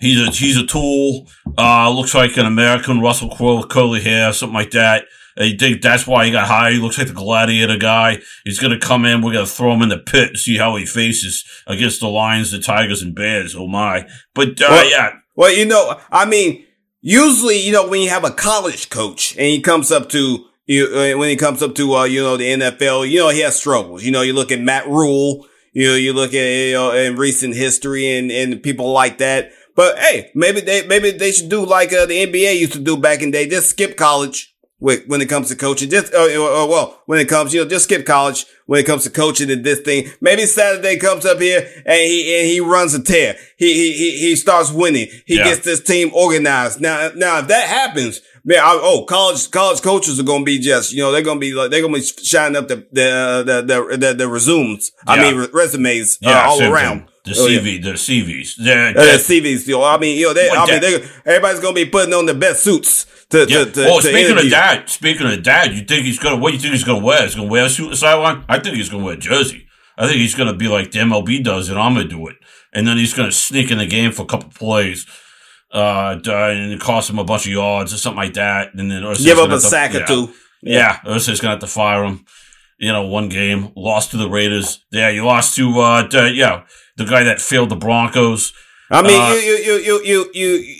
He's 0.00 0.20
a 0.20 0.30
he's 0.30 0.56
a 0.56 0.66
tool. 0.66 1.28
Uh, 1.58 1.90
looks 1.90 2.14
like 2.14 2.36
an 2.36 2.46
American 2.46 3.00
Russell 3.00 3.28
Crowe 3.28 3.58
with 3.58 3.68
curly 3.68 4.00
hair, 4.00 4.32
something 4.32 4.54
like 4.54 4.70
that. 4.70 5.04
I 5.38 5.56
think 5.56 5.80
that's 5.80 6.06
why 6.06 6.26
he 6.26 6.32
got 6.32 6.48
hired. 6.48 6.74
He 6.74 6.80
looks 6.80 6.98
like 6.98 7.06
the 7.06 7.14
gladiator 7.14 7.76
guy. 7.76 8.18
He's 8.44 8.58
going 8.58 8.78
to 8.78 8.84
come 8.84 9.04
in. 9.04 9.22
We're 9.22 9.32
going 9.32 9.46
to 9.46 9.50
throw 9.50 9.72
him 9.72 9.82
in 9.82 9.88
the 9.88 9.98
pit 9.98 10.30
and 10.30 10.38
see 10.38 10.58
how 10.58 10.76
he 10.76 10.84
faces 10.84 11.44
against 11.66 12.00
the 12.00 12.08
lions, 12.08 12.50
the 12.50 12.58
tigers, 12.58 13.02
and 13.02 13.14
bears. 13.14 13.54
Oh 13.54 13.66
my! 13.66 14.06
But 14.34 14.60
uh, 14.60 14.66
well, 14.68 14.90
yeah. 14.90 15.12
Well, 15.36 15.52
you 15.52 15.64
know, 15.64 15.98
I 16.10 16.26
mean, 16.26 16.66
usually, 17.00 17.58
you 17.58 17.72
know, 17.72 17.88
when 17.88 18.02
you 18.02 18.10
have 18.10 18.24
a 18.24 18.30
college 18.30 18.90
coach 18.90 19.32
and 19.36 19.46
he 19.46 19.60
comes 19.60 19.90
up 19.90 20.08
to 20.10 20.46
you, 20.66 20.86
uh, 20.86 21.18
when 21.18 21.28
he 21.30 21.36
comes 21.36 21.62
up 21.62 21.74
to 21.76 21.94
uh, 21.94 22.04
you 22.04 22.22
know 22.22 22.36
the 22.36 22.52
NFL, 22.52 23.08
you 23.08 23.18
know 23.18 23.28
he 23.30 23.40
has 23.40 23.58
struggles. 23.58 24.04
You 24.04 24.12
know, 24.12 24.22
you 24.22 24.32
look 24.32 24.52
at 24.52 24.60
Matt 24.60 24.86
Rhule. 24.86 25.46
You 25.72 25.88
know, 25.88 25.94
you 25.94 26.12
look 26.12 26.34
at 26.34 26.46
you 26.48 26.72
know, 26.72 26.92
in 26.92 27.16
recent 27.16 27.54
history 27.54 28.18
and 28.18 28.30
and 28.30 28.62
people 28.62 28.92
like 28.92 29.18
that. 29.18 29.52
But 29.74 29.98
hey, 29.98 30.30
maybe 30.34 30.60
they 30.60 30.86
maybe 30.86 31.10
they 31.10 31.32
should 31.32 31.48
do 31.48 31.64
like 31.64 31.92
uh, 31.92 32.06
the 32.06 32.26
NBA 32.26 32.58
used 32.58 32.72
to 32.72 32.80
do 32.80 32.96
back 32.96 33.22
in 33.22 33.30
the 33.30 33.38
day. 33.38 33.48
Just 33.48 33.70
skip 33.70 33.96
college 33.96 34.54
with, 34.80 35.06
when 35.06 35.20
it 35.20 35.28
comes 35.28 35.48
to 35.48 35.56
coaching. 35.56 35.90
Just 35.90 36.12
uh, 36.12 36.18
uh, 36.18 36.64
uh, 36.64 36.66
well, 36.66 37.02
when 37.06 37.20
it 37.20 37.28
comes, 37.28 37.54
you 37.54 37.62
know, 37.62 37.68
just 37.68 37.84
skip 37.84 38.06
college 38.06 38.46
when 38.66 38.80
it 38.80 38.86
comes 38.86 39.04
to 39.04 39.10
coaching 39.10 39.50
and 39.50 39.64
this 39.64 39.80
thing. 39.80 40.10
Maybe 40.20 40.46
Saturday 40.46 40.96
comes 40.96 41.24
up 41.24 41.38
here 41.40 41.60
and 41.86 42.00
he 42.00 42.38
and 42.38 42.46
he 42.48 42.60
runs 42.60 42.94
a 42.94 43.02
tear. 43.02 43.36
He 43.58 43.72
he 43.74 43.92
he, 43.92 44.18
he 44.18 44.36
starts 44.36 44.72
winning. 44.72 45.08
He 45.26 45.36
yeah. 45.36 45.44
gets 45.44 45.64
this 45.64 45.82
team 45.82 46.10
organized. 46.14 46.80
Now 46.80 47.10
now 47.14 47.38
if 47.38 47.48
that 47.48 47.68
happens, 47.68 48.20
man, 48.44 48.58
I, 48.58 48.78
oh 48.82 49.04
college 49.04 49.50
college 49.50 49.82
coaches 49.82 50.18
are 50.18 50.24
gonna 50.24 50.44
be 50.44 50.58
just 50.58 50.92
you 50.92 51.02
know 51.02 51.12
they're 51.12 51.22
gonna 51.22 51.40
be 51.40 51.52
like 51.52 51.70
they're 51.70 51.82
gonna 51.82 51.94
be 51.94 52.02
shining 52.02 52.56
up 52.56 52.68
the 52.68 52.76
the 52.92 53.42
the 53.46 53.62
the, 53.62 53.96
the, 53.96 54.14
the 54.14 54.28
resumes. 54.28 54.92
Yeah. 55.06 55.12
I 55.12 55.32
mean 55.32 55.50
resumes 55.52 56.18
uh, 56.24 56.30
yeah, 56.30 56.46
all 56.46 56.62
around. 56.62 57.08
The 57.22 57.32
oh, 57.32 57.46
CV, 57.46 57.76
yeah. 57.76 57.90
the 57.90 57.96
CVs, 57.98 58.56
the, 58.56 58.72
uh, 58.72 58.92
the, 58.94 59.18
CVs. 59.18 59.66
You 59.66 59.74
know, 59.74 59.84
I 59.84 59.98
mean, 59.98 60.18
you 60.18 60.28
know, 60.28 60.32
they, 60.32 60.48
I 60.48 60.66
mean, 60.66 60.80
they, 60.80 61.06
everybody's 61.26 61.60
gonna 61.60 61.74
be 61.74 61.84
putting 61.84 62.14
on 62.14 62.24
the 62.24 62.32
best 62.32 62.64
suits 62.64 63.04
to. 63.28 63.40
Yeah. 63.40 63.64
to, 63.64 63.70
to 63.72 63.80
well, 63.80 64.00
speaking 64.00 64.38
of 64.38 64.50
that, 64.50 64.88
speaking 64.88 65.26
of 65.30 65.44
that, 65.44 65.74
you 65.74 65.82
think 65.82 66.06
he's 66.06 66.18
gonna? 66.18 66.36
What 66.36 66.48
do 66.48 66.54
you 66.56 66.62
think 66.62 66.72
he's 66.72 66.84
gonna 66.84 67.04
wear? 67.04 67.22
He's 67.24 67.34
gonna 67.34 67.48
wear 67.48 67.66
a 67.66 67.68
suit 67.68 67.88
and 67.88 67.98
sideline? 67.98 68.44
I 68.48 68.58
think 68.58 68.76
he's 68.76 68.88
gonna 68.88 69.04
wear 69.04 69.14
a 69.14 69.18
jersey. 69.18 69.66
I 69.98 70.06
think 70.06 70.16
he's 70.16 70.34
gonna 70.34 70.54
be 70.54 70.66
like 70.66 70.92
the 70.92 71.00
MLB 71.00 71.44
does, 71.44 71.68
and 71.68 71.78
I'm 71.78 71.92
gonna 71.92 72.08
do 72.08 72.26
it. 72.28 72.36
And 72.72 72.86
then 72.86 72.96
he's 72.96 73.12
gonna 73.12 73.32
sneak 73.32 73.70
in 73.70 73.76
the 73.76 73.86
game 73.86 74.12
for 74.12 74.22
a 74.22 74.26
couple 74.26 74.48
plays, 74.48 75.06
uh, 75.72 76.18
and 76.24 76.72
it 76.72 76.80
cost 76.80 77.10
him 77.10 77.18
a 77.18 77.24
bunch 77.24 77.46
of 77.46 77.52
yards 77.52 77.92
or 77.92 77.96
something 77.96 78.18
like 78.18 78.34
that. 78.34 78.74
And 78.74 78.90
then 78.90 79.02
give 79.14 79.38
up 79.38 79.50
a 79.50 79.60
sack 79.60 79.94
or 79.94 80.04
two. 80.06 80.32
Yeah, 80.62 80.98
yeah 81.04 81.12
Irsay's 81.12 81.40
gonna 81.40 81.52
have 81.52 81.60
to 81.60 81.66
fire 81.66 82.04
him. 82.04 82.24
You 82.78 82.92
know, 82.92 83.06
one 83.06 83.28
game 83.28 83.72
lost 83.76 84.10
to 84.12 84.16
the 84.16 84.28
Raiders. 84.28 84.84
Yeah, 84.90 85.10
you 85.10 85.24
lost 85.24 85.56
to 85.56 85.80
uh, 85.80 86.08
to, 86.08 86.30
yeah 86.32 86.64
the 86.96 87.04
guy 87.04 87.24
that 87.24 87.40
failed 87.40 87.70
the 87.70 87.76
Broncos. 87.76 88.52
I 88.90 89.02
mean, 89.02 89.20
uh, 89.20 89.34
you, 89.34 89.52
you, 89.52 89.74
you, 89.78 90.02
you, 90.04 90.30
you, 90.34 90.74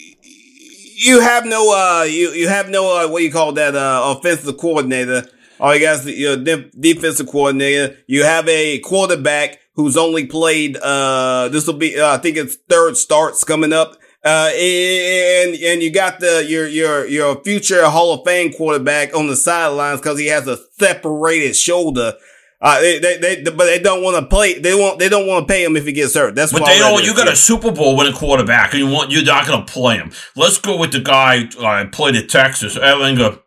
you 0.97 1.21
have 1.21 1.47
no, 1.47 1.73
uh, 1.73 2.03
you, 2.03 2.31
you 2.31 2.49
have 2.49 2.69
no, 2.69 3.05
uh, 3.05 3.09
what 3.09 3.23
you 3.23 3.33
call 3.33 3.53
that, 3.53 3.75
uh, 3.75 4.17
offensive 4.17 4.57
coordinator. 4.59 5.27
All 5.59 5.75
you 5.75 5.81
guys, 5.81 6.07
your 6.07 6.37
defensive 6.37 7.29
coordinator. 7.29 7.97
You 8.07 8.25
have 8.25 8.49
a 8.49 8.81
quarterback 8.81 9.61
who's 9.75 9.97
only 9.97 10.27
played, 10.27 10.77
uh, 10.77 11.49
this 11.49 11.67
will 11.67 11.75
be, 11.75 11.99
uh, 11.99 12.15
I 12.15 12.19
think 12.19 12.37
it's 12.37 12.57
third 12.69 12.97
starts 12.97 13.45
coming 13.45 13.73
up. 13.73 13.97
Uh, 14.23 14.51
and, 14.55 15.55
and 15.55 15.83
you 15.83 15.91
got 15.91 16.21
the, 16.21 16.45
your, 16.47 16.67
your, 16.67 17.07
your 17.07 17.43
future 17.43 17.89
Hall 17.89 18.13
of 18.13 18.25
Fame 18.27 18.53
quarterback 18.53 19.17
on 19.17 19.29
the 19.29 19.37
sidelines 19.37 20.01
because 20.01 20.19
he 20.19 20.27
has 20.27 20.47
a 20.47 20.59
separated 20.79 21.57
shoulder. 21.57 22.15
Uh, 22.63 22.79
they, 22.81 22.99
they, 22.99 23.17
they, 23.17 23.43
but 23.45 23.65
they 23.65 23.79
don't 23.79 24.03
want 24.03 24.23
to 24.23 24.27
play. 24.27 24.59
They 24.59 24.75
won't. 24.75 24.99
They 24.99 25.09
don't 25.09 25.27
want 25.27 25.49
to 25.49 25.53
pay 25.53 25.65
him 25.65 25.77
if 25.79 25.87
he 25.87 25.93
gets 25.93 26.15
hurt. 26.15 26.35
That's 26.35 26.53
but 26.53 26.67
they 26.67 26.79
don't. 26.79 27.03
You 27.03 27.15
got 27.15 27.27
a 27.27 27.35
Super 27.35 27.73
Bowl 27.73 27.97
winning 27.97 28.13
quarterback, 28.13 28.75
and 28.75 28.81
you 28.81 28.87
want 28.87 29.11
you're 29.11 29.25
not 29.25 29.47
going 29.47 29.65
to 29.65 29.73
play 29.73 29.97
him. 29.97 30.13
Let's 30.37 30.59
go 30.59 30.77
with 30.77 30.93
the 30.93 31.01
guy 31.01 31.49
uh, 31.59 31.87
played 31.91 32.17
at 32.17 32.29
Texas, 32.29 32.77
Ehlinger, 32.77 33.41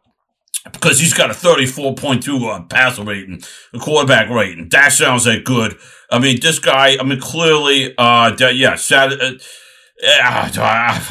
because 0.72 1.00
he's 1.00 1.14
got 1.14 1.30
a 1.30 1.34
34.2 1.34 2.50
uh, 2.50 2.64
passer 2.64 3.04
rating, 3.04 3.44
a 3.72 3.78
quarterback 3.78 4.32
rating. 4.32 4.70
That 4.70 4.92
sounds 4.92 5.28
like 5.28 5.44
good. 5.44 5.78
I 6.10 6.18
mean, 6.18 6.40
this 6.42 6.58
guy. 6.58 6.98
I 7.00 7.04
mean, 7.04 7.20
clearly, 7.20 7.94
uh, 7.96 8.36
yeah, 8.52 8.74
Saturday. 8.74 9.38
Yeah, 10.04 10.52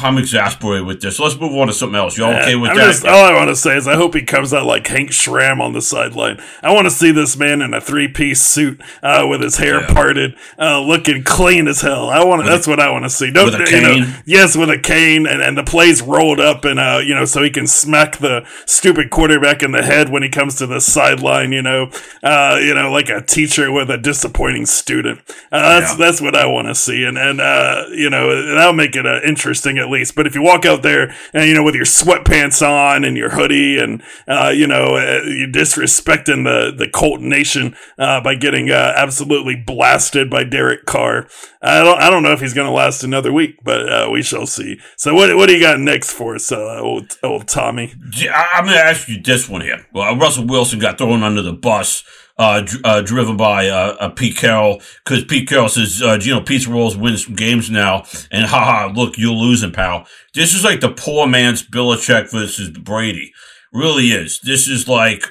I'm 0.01 0.19
exasperated 0.19 0.85
with 0.85 1.01
this. 1.01 1.19
Let's 1.19 1.35
move 1.39 1.53
on 1.53 1.65
to 1.65 1.73
something 1.73 1.97
else. 1.97 2.15
You 2.15 2.25
all 2.25 2.33
okay 2.33 2.55
with 2.55 2.69
I'm 2.69 2.77
that? 2.77 2.85
Just, 2.85 3.05
all 3.05 3.25
I 3.25 3.33
want 3.33 3.49
to 3.49 3.55
say 3.55 3.75
is 3.75 3.87
I 3.87 3.95
hope 3.95 4.13
he 4.13 4.21
comes 4.21 4.53
out 4.53 4.67
like 4.67 4.85
Hank 4.85 5.09
Stram 5.09 5.61
on 5.61 5.73
the 5.73 5.81
sideline. 5.81 6.39
I 6.61 6.71
want 6.71 6.85
to 6.85 6.91
see 6.91 7.09
this 7.09 7.35
man 7.35 7.63
in 7.63 7.73
a 7.73 7.81
three 7.81 8.07
piece 8.07 8.43
suit 8.43 8.79
uh, 9.01 9.25
with 9.27 9.41
his 9.41 9.57
hair 9.57 9.81
yeah. 9.81 9.91
parted, 9.91 10.35
uh, 10.59 10.79
looking 10.79 11.23
clean 11.23 11.67
as 11.67 11.81
hell. 11.81 12.07
I 12.07 12.23
want. 12.23 12.45
That's 12.45 12.67
a, 12.67 12.69
what 12.69 12.79
I 12.79 12.91
want 12.91 13.05
to 13.05 13.09
see. 13.09 13.31
Don't, 13.31 13.45
with 13.45 13.61
a 13.61 13.65
cane. 13.65 14.01
Know, 14.01 14.15
yes, 14.27 14.55
with 14.55 14.69
a 14.69 14.77
cane, 14.77 15.25
and, 15.25 15.41
and 15.41 15.57
the 15.57 15.63
plays 15.63 16.03
rolled 16.03 16.39
up, 16.39 16.63
and 16.63 16.79
uh, 16.79 17.01
you 17.03 17.15
know, 17.15 17.25
so 17.25 17.41
he 17.41 17.49
can 17.49 17.65
smack 17.65 18.17
the 18.19 18.47
stupid 18.67 19.09
quarterback 19.09 19.63
in 19.63 19.71
the 19.71 19.81
head 19.81 20.09
when 20.09 20.21
he 20.21 20.29
comes 20.29 20.57
to 20.57 20.67
the 20.67 20.79
sideline. 20.79 21.51
You 21.51 21.63
know, 21.63 21.89
uh, 22.21 22.59
you 22.61 22.75
know, 22.75 22.91
like 22.91 23.09
a 23.09 23.23
teacher 23.23 23.71
with 23.71 23.89
a 23.89 23.97
disappointing 23.97 24.67
student. 24.67 25.19
Uh, 25.51 25.79
that's 25.79 25.93
yeah. 25.93 26.05
that's 26.05 26.21
what 26.21 26.35
I 26.35 26.45
want 26.45 26.67
to 26.67 26.75
see, 26.75 27.05
and 27.05 27.17
and 27.17 27.41
uh, 27.41 27.85
you 27.89 28.11
know, 28.11 28.53
that'll 28.53 28.82
make 28.83 28.95
it 28.95 29.05
uh, 29.05 29.21
interesting 29.25 29.77
at 29.77 29.89
least. 29.89 30.15
But 30.15 30.27
if 30.27 30.35
you 30.35 30.41
walk 30.41 30.65
out 30.65 30.83
there 30.83 31.13
and 31.33 31.47
you 31.47 31.53
know 31.53 31.63
with 31.63 31.75
your 31.75 31.85
sweatpants 31.85 32.61
on 32.61 33.03
and 33.03 33.15
your 33.17 33.29
hoodie 33.29 33.77
and 33.77 34.03
uh, 34.27 34.51
you 34.53 34.67
know 34.67 34.95
uh, 34.95 35.21
you 35.23 35.47
disrespecting 35.47 36.43
the 36.43 36.73
the 36.75 36.89
Colton 36.89 37.29
Nation 37.29 37.75
uh, 37.97 38.21
by 38.21 38.35
getting 38.35 38.69
uh, 38.69 38.93
absolutely 38.95 39.55
blasted 39.55 40.29
by 40.29 40.43
Derek 40.43 40.85
Carr, 40.85 41.27
I 41.61 41.83
don't 41.83 42.01
I 42.01 42.09
don't 42.09 42.23
know 42.23 42.33
if 42.33 42.41
he's 42.41 42.53
going 42.53 42.67
to 42.67 42.73
last 42.73 43.03
another 43.03 43.31
week, 43.31 43.57
but 43.63 43.91
uh, 43.91 44.09
we 44.11 44.21
shall 44.21 44.45
see. 44.45 44.79
So 44.97 45.13
what 45.13 45.35
what 45.35 45.47
do 45.47 45.53
you 45.53 45.61
got 45.61 45.79
next 45.79 46.11
for 46.11 46.35
us, 46.35 46.51
old 46.51 47.17
old 47.23 47.47
Tommy? 47.47 47.93
I'm 48.33 48.65
going 48.65 48.75
to 48.75 48.83
ask 48.83 49.07
you 49.07 49.21
this 49.21 49.47
one 49.47 49.61
here. 49.61 49.85
Well, 49.93 50.15
Russell 50.17 50.45
Wilson 50.45 50.79
got 50.79 50.97
thrown 50.97 51.23
under 51.23 51.41
the 51.41 51.53
bus 51.53 52.03
uh, 52.37 52.65
uh, 52.83 53.01
driven 53.01 53.37
by 53.37 53.67
uh, 53.69 53.95
uh, 53.99 54.09
Pete 54.09 54.37
Carroll 54.37 54.81
because 55.05 55.23
Pete 55.25 55.47
Carroll 55.47 55.69
says, 55.69 56.01
uh, 56.01 56.17
you 56.21 56.33
know, 56.33 56.41
Pizza 56.41 56.69
Rolls 56.69 56.97
wins 56.97 57.25
games 57.27 57.69
now, 57.69 58.03
and 58.31 58.47
haha, 58.47 58.91
look, 58.93 59.17
you're 59.17 59.31
losing, 59.31 59.71
pal. 59.71 60.07
This 60.33 60.53
is 60.53 60.63
like 60.63 60.81
the 60.81 60.91
poor 60.91 61.27
man's 61.27 61.63
Belichick 61.63 62.31
versus 62.31 62.69
Brady. 62.71 63.33
Really 63.71 64.07
is. 64.07 64.39
This 64.41 64.67
is 64.67 64.87
like, 64.87 65.25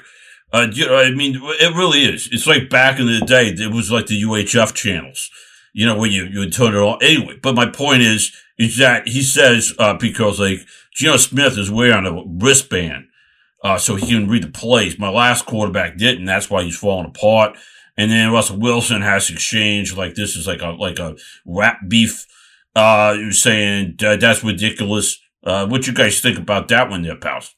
uh, 0.53 0.67
you 0.71 0.85
know, 0.87 0.97
I 0.97 1.11
mean, 1.11 1.39
it 1.43 1.75
really 1.75 2.03
is. 2.05 2.29
It's 2.31 2.47
like 2.47 2.69
back 2.69 2.99
in 2.99 3.07
the 3.07 3.21
day, 3.25 3.47
it 3.49 3.73
was 3.73 3.91
like 3.91 4.07
the 4.07 4.21
UHF 4.23 4.73
channels. 4.73 5.29
you 5.73 5.85
know, 5.85 5.97
when 5.97 6.11
you, 6.11 6.25
you 6.25 6.39
would 6.39 6.53
turn 6.53 6.73
it 6.75 6.77
on. 6.77 6.99
Anyway, 7.01 7.37
but 7.41 7.55
my 7.55 7.65
point 7.65 8.01
is, 8.01 8.31
is 8.57 8.77
that 8.77 9.07
he 9.07 9.21
says, 9.21 9.73
uh, 9.79 9.95
because 9.95 10.39
like 10.39 10.59
Geno 10.93 11.17
Smith 11.17 11.57
is 11.57 11.71
wearing 11.71 12.05
a 12.05 12.23
wristband, 12.25 13.07
uh, 13.63 13.77
so 13.77 13.95
he 13.95 14.07
can 14.07 14.27
read 14.27 14.43
the 14.43 14.51
plays. 14.51 14.99
My 14.99 15.09
last 15.09 15.45
quarterback 15.45 15.97
didn't. 15.97 16.25
That's 16.25 16.49
why 16.49 16.63
he's 16.63 16.77
falling 16.77 17.07
apart. 17.07 17.57
And 17.97 18.11
then 18.11 18.31
Russell 18.31 18.59
Wilson 18.59 19.01
has 19.01 19.29
exchange 19.29 19.95
like 19.95 20.15
this 20.15 20.35
is 20.35 20.47
like 20.47 20.61
a, 20.61 20.69
like 20.69 20.99
a 20.99 21.15
rap 21.45 21.79
beef. 21.87 22.25
Uh, 22.75 23.15
you're 23.17 23.31
saying 23.31 23.95
that's 23.99 24.43
ridiculous. 24.43 25.19
Uh, 25.43 25.67
what 25.67 25.87
you 25.87 25.93
guys 25.93 26.19
think 26.19 26.37
about 26.37 26.67
that 26.69 26.89
one 26.89 27.03
there, 27.03 27.15
pals? 27.15 27.55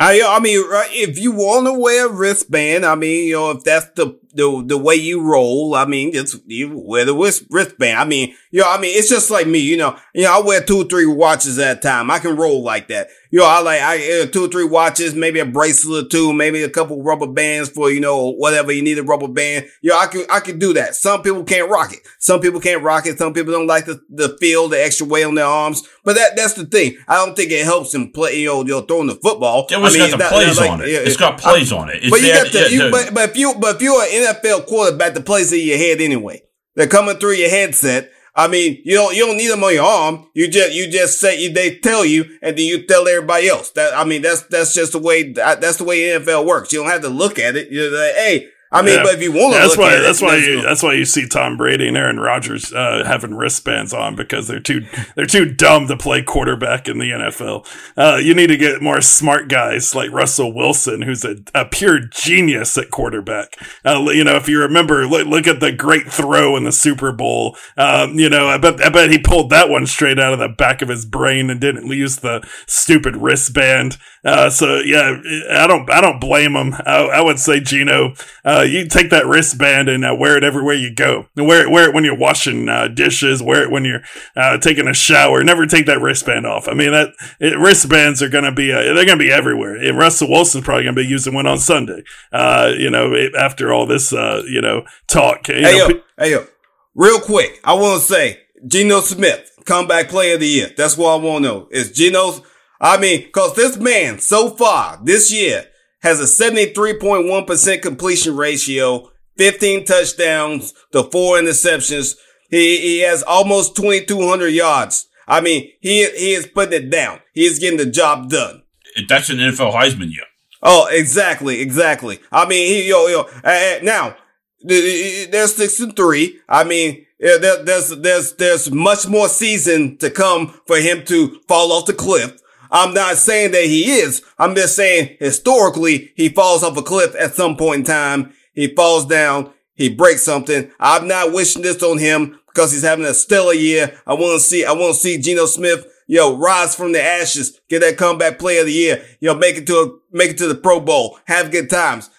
I, 0.00 0.22
I 0.24 0.38
mean, 0.38 0.62
if 0.92 1.18
you 1.18 1.32
want 1.32 1.66
to 1.66 1.72
wear 1.72 2.06
a 2.06 2.12
wristband, 2.12 2.86
I 2.86 2.94
mean, 2.94 3.28
you 3.28 3.34
know, 3.34 3.50
if 3.50 3.64
that's 3.64 3.86
the 3.96 4.16
the 4.32 4.62
the 4.64 4.78
way 4.78 4.94
you 4.94 5.22
roll. 5.22 5.74
I 5.74 5.84
mean, 5.84 6.10
it's 6.14 6.36
you 6.46 6.70
wear 6.72 7.04
the 7.04 7.14
wrist, 7.14 7.44
wristband. 7.50 7.98
I 7.98 8.04
mean, 8.04 8.34
you 8.50 8.60
know, 8.60 8.70
I 8.70 8.80
mean, 8.80 8.96
it's 8.96 9.08
just 9.08 9.30
like 9.30 9.46
me. 9.46 9.58
You 9.58 9.76
know, 9.76 9.98
you 10.14 10.22
know, 10.22 10.38
I 10.40 10.44
wear 10.44 10.62
two 10.62 10.82
or 10.82 10.84
three 10.84 11.06
watches 11.06 11.58
at 11.58 11.78
a 11.78 11.80
time. 11.80 12.10
I 12.10 12.20
can 12.20 12.36
roll 12.36 12.62
like 12.62 12.88
that. 12.88 13.08
You 13.30 13.40
know, 13.40 13.46
I 13.46 13.60
like 13.60 13.80
I 13.82 14.22
uh, 14.22 14.26
two 14.26 14.46
or 14.46 14.48
three 14.48 14.64
watches, 14.64 15.14
maybe 15.14 15.38
a 15.38 15.44
bracelet 15.44 16.06
or 16.06 16.08
two, 16.08 16.32
maybe 16.32 16.62
a 16.62 16.70
couple 16.70 17.02
rubber 17.02 17.26
bands 17.26 17.68
for 17.68 17.90
you 17.90 18.00
know 18.00 18.32
whatever 18.32 18.72
you 18.72 18.82
need 18.82 18.98
a 18.98 19.02
rubber 19.02 19.28
band. 19.28 19.66
You 19.82 19.90
know, 19.90 19.98
I 19.98 20.06
can 20.06 20.24
I 20.30 20.40
can 20.40 20.58
do 20.58 20.72
that. 20.74 20.94
Some 20.94 21.22
people 21.22 21.44
can't 21.44 21.70
rock 21.70 21.92
it. 21.92 22.00
Some 22.18 22.40
people 22.40 22.58
can't 22.58 22.82
rock 22.82 23.06
it. 23.06 23.18
Some 23.18 23.34
people 23.34 23.52
don't 23.52 23.66
like 23.66 23.84
the 23.84 24.00
the 24.08 24.36
feel, 24.40 24.68
the 24.68 24.82
extra 24.82 25.06
weight 25.06 25.24
on 25.24 25.34
their 25.34 25.44
arms. 25.44 25.86
But 26.04 26.16
that 26.16 26.36
that's 26.36 26.54
the 26.54 26.64
thing. 26.64 26.96
I 27.06 27.16
don't 27.16 27.36
think 27.36 27.50
it 27.50 27.64
helps 27.64 27.92
them 27.92 28.12
play. 28.12 28.40
You 28.40 28.46
know, 28.46 28.60
you 28.62 28.68
know 28.68 28.80
throwing 28.80 29.08
the 29.08 29.16
football. 29.16 29.66
Yeah, 29.70 29.78
well, 29.78 29.90
I 29.90 29.92
mean, 29.92 30.02
it's 30.02 30.10
got 30.12 30.18
the 30.18 30.24
not, 30.24 30.32
plays 30.32 30.58
like, 30.58 30.70
on 30.70 30.80
it. 30.80 30.88
it's 30.88 31.16
got 31.16 31.38
plays 31.38 31.72
I, 31.72 31.76
on 31.76 31.90
it. 31.90 31.96
It's 32.02 32.10
but 32.10 32.22
you 32.22 32.32
got 32.32 32.50
the, 32.50 32.70
you, 32.70 32.90
but, 32.90 33.12
but 33.12 33.30
if 33.30 33.36
you 33.36 33.54
but 33.58 33.76
if 33.76 33.82
you're 33.82 34.02
an 34.02 34.36
NFL 34.36 34.66
quarterback, 34.66 35.12
the 35.12 35.20
plays 35.20 35.52
are 35.52 35.56
in 35.56 35.66
your 35.66 35.78
head 35.78 36.00
anyway. 36.00 36.42
They're 36.76 36.86
coming 36.86 37.16
through 37.16 37.32
your 37.32 37.50
headset. 37.50 38.10
I 38.38 38.46
mean, 38.46 38.80
you 38.84 38.94
don't 38.94 39.16
you 39.16 39.26
don't 39.26 39.36
need 39.36 39.48
them 39.48 39.64
on 39.64 39.74
your 39.74 39.84
arm. 39.84 40.28
You 40.32 40.46
just 40.46 40.72
you 40.72 40.88
just 40.88 41.18
say 41.18 41.48
they 41.48 41.74
tell 41.74 42.04
you, 42.04 42.38
and 42.40 42.56
then 42.56 42.66
you 42.66 42.86
tell 42.86 43.08
everybody 43.08 43.48
else. 43.48 43.72
That 43.72 43.92
I 43.94 44.04
mean, 44.04 44.22
that's 44.22 44.42
that's 44.42 44.74
just 44.74 44.92
the 44.92 45.00
way 45.00 45.32
that's 45.32 45.78
the 45.78 45.84
way 45.84 46.02
NFL 46.02 46.46
works. 46.46 46.72
You 46.72 46.78
don't 46.78 46.90
have 46.90 47.02
to 47.02 47.08
look 47.08 47.40
at 47.40 47.56
it. 47.56 47.72
You're 47.72 47.90
like, 47.90 48.14
hey, 48.14 48.48
I 48.70 48.82
mean, 48.82 48.96
yeah. 48.96 49.02
but 49.02 49.14
if 49.14 49.22
you 49.22 49.32
want 49.32 49.54
to, 49.54 49.60
that's 49.60 49.78
why 49.78 49.98
that's 49.98 50.20
it, 50.20 50.24
why 50.24 50.36
you, 50.36 50.60
that's 50.60 50.82
why 50.82 50.92
you 50.92 51.06
see 51.06 51.26
Tom 51.26 51.56
Brady 51.56 51.88
and 51.88 51.96
Aaron 51.96 52.20
Rodgers 52.20 52.70
uh, 52.70 53.02
having 53.06 53.34
wristbands 53.34 53.94
on 53.94 54.14
because 54.14 54.46
they're 54.46 54.60
too 54.60 54.86
they're 55.14 55.24
too 55.24 55.46
dumb 55.46 55.88
to 55.88 55.96
play 55.96 56.22
quarterback 56.22 56.86
in 56.86 56.98
the 56.98 57.10
NFL. 57.10 57.66
Uh, 57.96 58.18
you 58.22 58.34
need 58.34 58.48
to 58.48 58.58
get 58.58 58.82
more 58.82 59.00
smart 59.00 59.48
guys 59.48 59.94
like 59.94 60.10
Russell 60.12 60.52
Wilson, 60.52 61.00
who's 61.00 61.24
a, 61.24 61.36
a 61.54 61.64
pure 61.64 61.98
genius 61.98 62.76
at 62.76 62.90
quarterback. 62.90 63.56
Uh, 63.86 64.04
you 64.10 64.22
know, 64.22 64.36
if 64.36 64.50
you 64.50 64.60
remember, 64.60 65.06
look, 65.06 65.26
look, 65.26 65.46
at 65.46 65.60
the 65.60 65.72
great 65.72 66.12
throw 66.12 66.54
in 66.54 66.64
the 66.64 66.72
Super 66.72 67.10
Bowl. 67.10 67.56
Um, 67.78 68.18
you 68.18 68.28
know, 68.28 68.48
I 68.48 68.58
bet 68.58 68.82
I 68.84 68.90
bet 68.90 69.10
he 69.10 69.18
pulled 69.18 69.48
that 69.48 69.70
one 69.70 69.86
straight 69.86 70.18
out 70.18 70.34
of 70.34 70.40
the 70.40 70.48
back 70.48 70.82
of 70.82 70.90
his 70.90 71.06
brain 71.06 71.48
and 71.48 71.58
didn't 71.58 71.86
use 71.86 72.16
the 72.16 72.46
stupid 72.66 73.16
wristband. 73.16 73.96
Uh, 74.28 74.50
so 74.50 74.80
yeah, 74.80 75.20
I 75.50 75.66
don't 75.66 75.90
I 75.90 76.02
don't 76.02 76.20
blame 76.20 76.54
him. 76.54 76.74
I, 76.74 77.08
I 77.14 77.20
would 77.22 77.38
say 77.38 77.60
Geno. 77.60 78.12
Uh, 78.44 78.60
you 78.60 78.86
take 78.86 79.08
that 79.08 79.26
wristband 79.26 79.88
and 79.88 80.04
uh, 80.04 80.14
wear 80.14 80.36
it 80.36 80.44
everywhere 80.44 80.74
you 80.74 80.94
go. 80.94 81.26
Wear 81.34 81.62
it, 81.62 81.70
wear 81.70 81.88
it 81.88 81.94
when 81.94 82.04
you're 82.04 82.16
washing 82.16 82.68
uh, 82.68 82.88
dishes. 82.88 83.42
Wear 83.42 83.62
it 83.62 83.70
when 83.70 83.86
you're 83.86 84.02
uh, 84.36 84.58
taking 84.58 84.86
a 84.86 84.92
shower. 84.92 85.42
Never 85.42 85.64
take 85.64 85.86
that 85.86 86.02
wristband 86.02 86.44
off. 86.44 86.68
I 86.68 86.74
mean, 86.74 86.92
that 86.92 87.14
it, 87.40 87.58
wristbands 87.58 88.22
are 88.22 88.28
going 88.28 88.44
to 88.44 88.52
be 88.52 88.70
uh, 88.70 88.82
they're 88.82 89.06
to 89.06 89.16
be 89.16 89.32
everywhere. 89.32 89.76
And 89.76 89.96
Russell 89.96 90.28
Wilson's 90.28 90.64
probably 90.64 90.84
going 90.84 90.96
to 90.96 91.02
be 91.02 91.08
using 91.08 91.32
one 91.32 91.46
on 91.46 91.58
Sunday. 91.58 92.02
you 92.32 92.90
know, 92.90 93.16
after 93.38 93.72
all 93.72 93.86
this, 93.86 94.12
you 94.12 94.60
know, 94.60 94.84
talk. 95.06 95.46
hey 95.46 95.62
know, 95.62 95.88
yo, 95.88 96.00
hey 96.18 96.32
yo, 96.32 96.46
real 96.94 97.20
quick, 97.20 97.60
I 97.64 97.72
want 97.72 98.02
to 98.02 98.06
say 98.06 98.40
Geno 98.66 99.00
Smith, 99.00 99.52
comeback 99.64 100.10
player 100.10 100.34
of 100.34 100.40
the 100.40 100.48
year. 100.48 100.70
That's 100.76 100.98
what 100.98 101.12
I 101.12 101.24
want 101.24 101.44
to 101.44 101.48
know. 101.48 101.68
Is 101.70 101.92
Geno's 101.92 102.42
I 102.80 102.98
mean, 102.98 103.30
cause 103.32 103.54
this 103.56 103.76
man 103.76 104.18
so 104.18 104.50
far 104.50 105.00
this 105.02 105.32
year 105.32 105.64
has 106.00 106.20
a 106.20 106.24
73.1% 106.24 107.82
completion 107.82 108.36
ratio, 108.36 109.10
15 109.36 109.84
touchdowns 109.84 110.72
to 110.92 111.04
four 111.04 111.36
interceptions. 111.38 112.16
He, 112.50 112.78
he 112.78 112.98
has 113.00 113.22
almost 113.22 113.76
2,200 113.76 114.48
yards. 114.48 115.08
I 115.26 115.40
mean, 115.40 115.70
he, 115.80 116.08
he 116.10 116.32
is 116.32 116.46
putting 116.46 116.84
it 116.84 116.90
down. 116.90 117.20
He 117.34 117.44
is 117.44 117.58
getting 117.58 117.78
the 117.78 117.86
job 117.86 118.30
done. 118.30 118.62
That's 119.08 119.28
an 119.28 119.38
NFL 119.38 119.74
Heisman 119.74 120.10
year. 120.10 120.24
Oh, 120.62 120.88
exactly, 120.90 121.60
exactly. 121.60 122.20
I 122.32 122.48
mean, 122.48 122.66
he, 122.66 122.88
yo, 122.88 123.06
yo, 123.06 123.28
uh, 123.44 123.78
now, 123.82 124.16
there's 124.60 125.54
six 125.54 125.78
and 125.78 125.94
three. 125.94 126.40
I 126.48 126.64
mean, 126.64 127.06
there, 127.20 127.62
there's, 127.62 127.90
there's, 127.90 128.32
there's 128.34 128.70
much 128.70 129.06
more 129.06 129.28
season 129.28 129.98
to 129.98 130.10
come 130.10 130.60
for 130.66 130.78
him 130.78 131.04
to 131.06 131.40
fall 131.46 131.72
off 131.72 131.86
the 131.86 131.92
cliff. 131.92 132.40
I'm 132.70 132.94
not 132.94 133.16
saying 133.16 133.52
that 133.52 133.64
he 133.64 133.90
is. 133.90 134.22
I'm 134.38 134.54
just 134.54 134.76
saying 134.76 135.16
historically, 135.18 136.12
he 136.16 136.28
falls 136.28 136.62
off 136.62 136.76
a 136.76 136.82
cliff 136.82 137.14
at 137.16 137.34
some 137.34 137.56
point 137.56 137.80
in 137.80 137.84
time. 137.84 138.32
He 138.52 138.74
falls 138.74 139.06
down. 139.06 139.52
He 139.74 139.88
breaks 139.88 140.22
something. 140.22 140.70
I'm 140.80 141.06
not 141.06 141.32
wishing 141.32 141.62
this 141.62 141.82
on 141.82 141.98
him 141.98 142.40
because 142.48 142.72
he's 142.72 142.82
having 142.82 143.04
a 143.04 143.14
stellar 143.14 143.52
year. 143.52 144.00
I 144.06 144.14
want 144.14 144.40
to 144.40 144.44
see, 144.44 144.64
I 144.64 144.72
want 144.72 144.94
to 144.94 145.00
see 145.00 145.18
Geno 145.18 145.46
Smith, 145.46 145.86
yo, 146.08 146.36
rise 146.36 146.74
from 146.74 146.90
the 146.90 147.00
ashes, 147.00 147.60
get 147.68 147.80
that 147.80 147.96
comeback 147.96 148.40
player 148.40 148.60
of 148.60 148.66
the 148.66 148.72
year, 148.72 149.04
yo, 149.20 149.34
make 149.34 149.56
it 149.56 149.66
to 149.68 149.74
a, 149.76 150.16
make 150.16 150.30
it 150.30 150.38
to 150.38 150.48
the 150.48 150.56
Pro 150.56 150.80
Bowl, 150.80 151.20
have 151.26 151.52
good 151.52 151.70
times. 151.70 152.10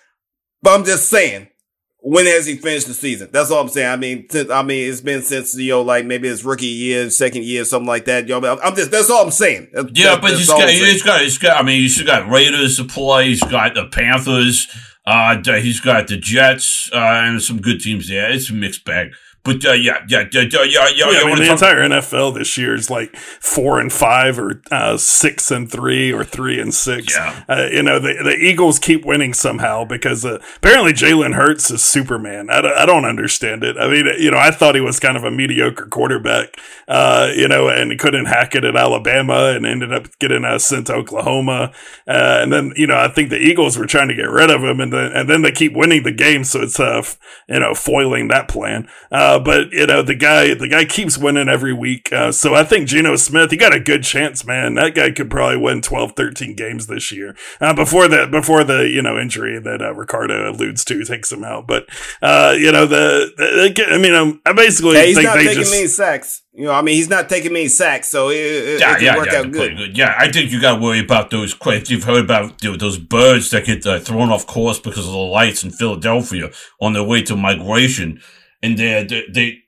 But 0.62 0.80
I'm 0.80 0.86
just 0.86 1.10
saying, 1.10 1.49
when 2.02 2.26
has 2.26 2.46
he 2.46 2.56
finished 2.56 2.88
the 2.88 2.94
season? 2.94 3.30
That's 3.32 3.52
all 3.52 3.62
I'm 3.62 3.70
saying. 3.70 3.90
I 3.90 3.96
mean, 3.96 4.28
since, 4.30 4.50
I 4.50 4.64
mean, 4.64 4.90
it's 4.90 5.02
been 5.02 5.22
since, 5.22 5.56
you 5.58 5.72
know, 5.72 5.82
like 5.82 6.06
maybe 6.06 6.28
his 6.28 6.46
rookie 6.46 6.66
year, 6.66 7.10
second 7.10 7.44
year, 7.44 7.66
something 7.66 7.88
like 7.88 8.06
that. 8.06 8.28
You 8.28 8.40
know, 8.40 8.60
I'm 8.64 8.76
just, 8.76 8.92
that's 8.92 9.10
all 9.10 9.24
I'm 9.24 9.32
saying. 9.32 9.70
That's, 9.74 9.90
yeah, 9.94 10.12
that, 10.12 10.22
but 10.22 10.32
he's 10.32 10.48
got, 10.48 10.70
he's 10.70 11.04
got, 11.04 11.22
he's 11.22 11.38
got, 11.38 11.58
I 11.58 11.64
mean, 11.64 11.82
he's 11.82 12.02
got 12.02 12.30
Raiders 12.30 12.78
to 12.78 12.86
play. 12.86 13.28
He's 13.28 13.44
got 13.44 13.74
the 13.74 13.88
Panthers. 13.88 14.68
Uh, 15.06 15.42
he's 15.60 15.80
got 15.80 16.08
the 16.08 16.18
Jets, 16.18 16.90
uh, 16.94 16.98
and 16.98 17.42
some 17.42 17.60
good 17.60 17.82
teams 17.82 18.08
there. 18.08 18.32
It's 18.32 18.50
a 18.50 18.54
mixed 18.54 18.86
bag. 18.86 19.12
But 19.44 19.66
uh, 19.66 19.72
yeah, 19.72 20.04
yeah, 20.08 20.26
yeah, 20.32 20.42
yeah, 20.52 20.64
yeah. 20.64 20.90
yeah, 20.94 21.06
I 21.06 21.26
mean, 21.26 21.38
the 21.38 21.46
talk- 21.46 21.62
entire 21.62 21.80
NFL 21.88 22.36
this 22.36 22.58
year 22.58 22.76
is 22.76 22.90
like 22.90 23.16
four 23.16 23.80
and 23.80 23.92
five, 23.92 24.38
or 24.38 24.62
uh, 24.70 24.98
six 24.98 25.50
and 25.50 25.72
three, 25.72 26.12
or 26.12 26.24
three 26.26 26.60
and 26.60 26.74
six. 26.74 27.16
Yeah. 27.16 27.44
Uh, 27.48 27.68
you 27.72 27.82
know, 27.82 28.00
the, 28.00 28.16
the 28.24 28.36
Eagles 28.36 28.80
keep 28.80 29.06
winning 29.06 29.34
somehow 29.34 29.86
because 29.86 30.26
uh, 30.26 30.40
apparently 30.58 30.92
Jalen 30.92 31.36
Hurts 31.36 31.72
is 31.72 31.82
Superman. 31.82 32.50
I, 32.50 32.60
I 32.60 32.86
don't 32.86 33.06
understand 33.06 33.64
it. 33.64 33.78
I 33.78 33.88
mean, 33.88 34.08
you 34.20 34.30
know, 34.30 34.38
I 34.38 34.52
thought 34.52 34.76
he 34.76 34.82
was 34.82 35.00
kind 35.00 35.16
of 35.16 35.24
a 35.24 35.32
mediocre 35.32 35.86
quarterback, 35.86 36.56
uh, 36.88 37.32
you 37.34 37.48
know, 37.48 37.70
and 37.70 37.92
he 37.92 37.98
couldn't 37.98 38.26
hack 38.26 38.56
it 38.56 38.66
at 38.66 38.76
Alabama 38.76 39.54
and 39.56 39.66
ended 39.66 39.94
up 39.94 40.08
getting 40.20 40.44
uh, 40.44 40.60
sent 40.60 40.88
to 40.88 40.96
Oklahoma. 40.96 41.72
Uh, 42.08 42.40
and 42.42 42.52
then, 42.52 42.74
you 42.76 42.88
know, 42.88 42.98
I 42.98 43.08
think 43.08 43.30
the 43.30 43.40
Eagles 43.40 43.78
were 43.78 43.86
trying 43.86 44.10
to 44.10 44.16
get 44.16 44.30
rid 44.30 44.50
of 44.50 44.64
him, 44.64 44.80
and 44.82 44.92
then 44.92 45.12
and 45.14 45.30
then 45.30 45.42
they 45.44 45.52
keep 45.52 45.74
winning 45.74 46.04
the 46.04 46.12
game, 46.12 46.44
so 46.44 46.62
it's 46.62 46.80
uh, 46.80 47.02
you 47.48 47.60
know, 47.60 47.74
foiling 47.74 48.28
that 48.28 48.48
plan. 48.48 48.88
Uh, 49.12 49.29
uh, 49.30 49.40
but 49.40 49.72
you 49.72 49.86
know 49.86 50.02
the 50.02 50.16
guy, 50.16 50.54
the 50.54 50.68
guy 50.68 50.86
keeps 50.86 51.18
winning 51.18 51.50
every 51.50 51.74
week. 51.74 52.12
Uh, 52.12 52.32
so 52.32 52.56
I 52.56 52.64
think 52.64 52.88
Geno 52.88 53.16
Smith, 53.16 53.52
he 53.52 53.58
got 53.58 53.76
a 53.76 53.80
good 53.80 54.04
chance, 54.04 54.46
man. 54.46 54.76
That 54.76 54.96
guy 54.96 55.12
could 55.12 55.30
probably 55.30 55.58
win 55.58 55.82
12, 55.82 56.14
13 56.14 56.56
games 56.56 56.88
this 56.88 57.12
year. 57.12 57.36
Uh, 57.62 57.74
before 57.74 58.08
the 58.08 58.28
before 58.28 58.64
the 58.64 58.90
you 58.90 59.02
know 59.02 59.20
injury 59.20 59.60
that 59.60 59.82
uh, 59.82 59.94
Ricardo 59.94 60.50
alludes 60.50 60.84
to 60.86 61.04
takes 61.04 61.32
him 61.32 61.44
out. 61.44 61.68
But 61.68 61.88
uh, 62.22 62.56
you 62.58 62.72
know 62.72 62.86
the, 62.86 63.32
the, 63.38 63.86
I 63.90 63.98
mean, 63.98 64.14
um, 64.14 64.42
I 64.46 64.54
basically 64.54 64.96
yeah, 64.96 65.06
he's 65.06 65.16
think 65.16 65.28
not 65.28 65.36
they 65.36 65.44
taking 65.46 65.60
just, 65.60 65.72
many 65.72 65.88
sacks. 65.88 66.44
You 66.54 66.66
know, 66.66 66.74
I 66.74 66.82
mean, 66.82 66.96
he's 66.96 67.10
not 67.10 67.30
taking 67.30 67.54
many 67.54 67.68
sacks, 67.68 68.10
so 68.10 68.30
it, 68.30 68.36
it, 68.36 68.80
yeah, 68.82 68.96
it 68.96 69.02
yeah, 69.02 69.16
work 69.16 69.32
yeah, 69.32 69.40
out 69.40 69.52
good. 69.52 69.78
good. 69.78 69.98
Yeah, 69.98 70.16
I 70.18 70.32
think 70.32 70.52
you 70.52 70.60
got 70.60 70.76
to 70.76 70.82
worry 70.82 71.00
about 71.00 71.30
those. 71.30 71.56
You've 71.90 72.04
heard 72.04 72.26
about 72.26 72.62
you 72.64 72.72
know, 72.72 72.78
those 72.78 72.98
birds 72.98 73.50
that 73.52 73.66
get 73.66 73.86
uh, 73.86 74.00
thrown 74.00 74.30
off 74.30 74.46
course 74.46 74.80
because 74.80 75.06
of 75.06 75.14
the 75.14 75.20
lights 75.20 75.64
in 75.64 75.70
Philadelphia 75.70 76.50
on 76.82 76.94
their 76.94 77.04
way 77.04 77.22
to 77.24 77.36
migration, 77.36 78.22
and 78.62 78.78
they 78.78 79.26
they 79.32 79.64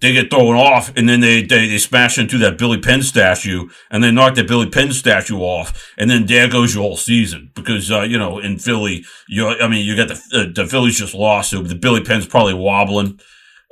they 0.00 0.12
get 0.12 0.30
thrown 0.30 0.56
off 0.56 0.92
and 0.96 1.08
then 1.08 1.20
they, 1.20 1.42
they, 1.42 1.68
they 1.68 1.78
smash 1.78 2.18
into 2.18 2.38
that 2.38 2.58
Billy 2.58 2.78
Penn 2.78 3.02
statue 3.02 3.68
and 3.90 4.02
they 4.02 4.10
knock 4.10 4.34
that 4.34 4.48
Billy 4.48 4.68
Penn 4.68 4.92
statue 4.92 5.38
off. 5.38 5.92
And 5.96 6.10
then 6.10 6.26
there 6.26 6.48
goes 6.48 6.74
your 6.74 6.82
whole 6.82 6.96
season 6.96 7.50
because, 7.54 7.90
uh, 7.90 8.02
you 8.02 8.18
know, 8.18 8.38
in 8.38 8.58
Philly, 8.58 9.04
you 9.28 9.48
I 9.48 9.68
mean, 9.68 9.86
you 9.86 9.96
got 9.96 10.08
the, 10.08 10.22
uh, 10.32 10.52
the 10.54 10.66
Phillies 10.66 10.98
just 10.98 11.14
lost. 11.14 11.50
So 11.50 11.62
the 11.62 11.74
Billy 11.74 12.02
Penn's 12.02 12.26
probably 12.26 12.54
wobbling. 12.54 13.20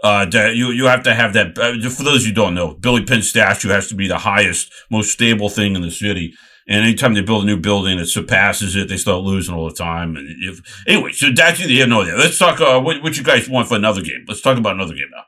Uh, 0.02 0.26
you, 0.32 0.70
you 0.70 0.86
have 0.86 1.02
to 1.04 1.14
have 1.14 1.32
that. 1.32 1.58
Uh, 1.58 1.88
for 1.88 2.02
those 2.02 2.26
who 2.26 2.32
don't 2.32 2.54
know, 2.54 2.74
Billy 2.74 3.04
Penn 3.04 3.22
statue 3.22 3.68
has 3.68 3.88
to 3.88 3.94
be 3.94 4.06
the 4.06 4.18
highest, 4.18 4.72
most 4.90 5.10
stable 5.10 5.48
thing 5.48 5.74
in 5.76 5.82
the 5.82 5.90
city. 5.90 6.34
And 6.66 6.84
anytime 6.84 7.12
they 7.14 7.20
build 7.20 7.42
a 7.42 7.46
new 7.46 7.58
building 7.58 7.98
that 7.98 8.06
surpasses 8.06 8.74
it, 8.74 8.88
they 8.88 8.96
start 8.96 9.22
losing 9.22 9.54
all 9.54 9.68
the 9.68 9.74
time. 9.74 10.16
And 10.16 10.28
if, 10.42 10.84
anyway, 10.86 11.12
so 11.12 11.30
that's 11.34 11.60
either 11.60 11.68
here 11.68 11.86
nor 11.86 12.04
there. 12.04 12.16
Let's 12.16 12.38
talk, 12.38 12.60
uh, 12.60 12.80
what, 12.80 13.02
what 13.02 13.16
you 13.18 13.22
guys 13.22 13.48
want 13.48 13.68
for 13.68 13.76
another 13.76 14.00
game. 14.00 14.24
Let's 14.26 14.40
talk 14.40 14.56
about 14.56 14.74
another 14.74 14.94
game 14.94 15.10
now. 15.12 15.24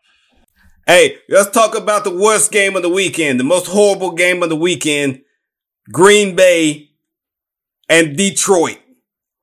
Hey, 0.87 1.19
let's 1.29 1.51
talk 1.51 1.77
about 1.77 2.05
the 2.05 2.17
worst 2.17 2.53
game 2.53 2.77
of 2.77 2.83
the 2.83 2.89
weekend, 2.89 3.39
the 3.41 3.45
most 3.45 3.67
horrible 3.67 4.13
game 4.13 4.43
of 4.43 4.49
the 4.49 4.57
weekend. 4.57 5.21
Green 5.93 6.35
Bay 6.37 6.91
and 7.89 8.17
Detroit. 8.17 8.79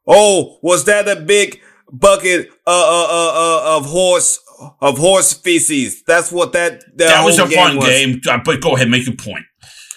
Oh, 0.07 0.57
was 0.61 0.85
that 0.85 1.07
a 1.07 1.15
big 1.17 1.61
bucket 1.91 2.49
uh, 2.65 2.71
uh, 2.71 3.07
uh, 3.09 3.33
uh, 3.75 3.77
of 3.77 3.85
horse 3.85 4.39
of 4.81 4.97
horse 4.97 5.33
feces. 5.33 6.03
That's 6.03 6.31
what 6.31 6.53
that 6.53 6.81
that, 6.97 7.07
That 7.07 7.25
was 7.25 7.39
a 7.39 7.47
fun 7.47 7.77
was. 7.77 7.85
game, 7.85 8.21
uh, 8.27 8.39
but 8.43 8.61
go 8.61 8.75
ahead, 8.75 8.89
make 8.89 9.05
your 9.05 9.15
point. 9.15 9.45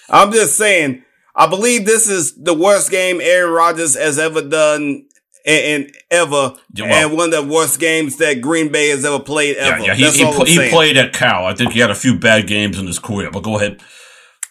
I'm 0.09 0.31
just 0.31 0.55
saying. 0.55 1.03
I 1.37 1.47
believe 1.47 1.85
this 1.85 2.09
is 2.09 2.35
the 2.35 2.53
worst 2.53 2.89
game 2.91 3.21
Aaron 3.21 3.53
Rodgers 3.53 3.95
has 3.95 4.17
ever 4.19 4.41
done. 4.41 5.05
And, 5.45 5.83
and 5.85 5.95
ever, 6.11 6.31
well- 6.33 6.57
and 6.77 7.13
one 7.15 7.33
of 7.33 7.47
the 7.47 7.53
worst 7.53 7.79
games 7.79 8.17
that 8.17 8.41
Green 8.41 8.69
Bay 8.69 8.89
has 8.89 9.05
ever 9.05 9.19
played 9.19 9.55
ever. 9.55 9.77
Yeah, 9.77 9.93
yeah. 9.93 9.95
He, 9.95 10.11
he, 10.11 10.25
pl- 10.25 10.43
he 10.45 10.69
played 10.69 10.97
at 10.97 11.13
Cal. 11.13 11.45
I 11.45 11.53
think 11.55 11.71
he 11.71 11.79
had 11.79 11.89
a 11.89 11.95
few 11.95 12.19
bad 12.19 12.47
games 12.47 12.77
in 12.77 12.85
his 12.85 12.99
career, 12.99 13.31
but 13.31 13.43
go 13.43 13.55
ahead. 13.55 13.81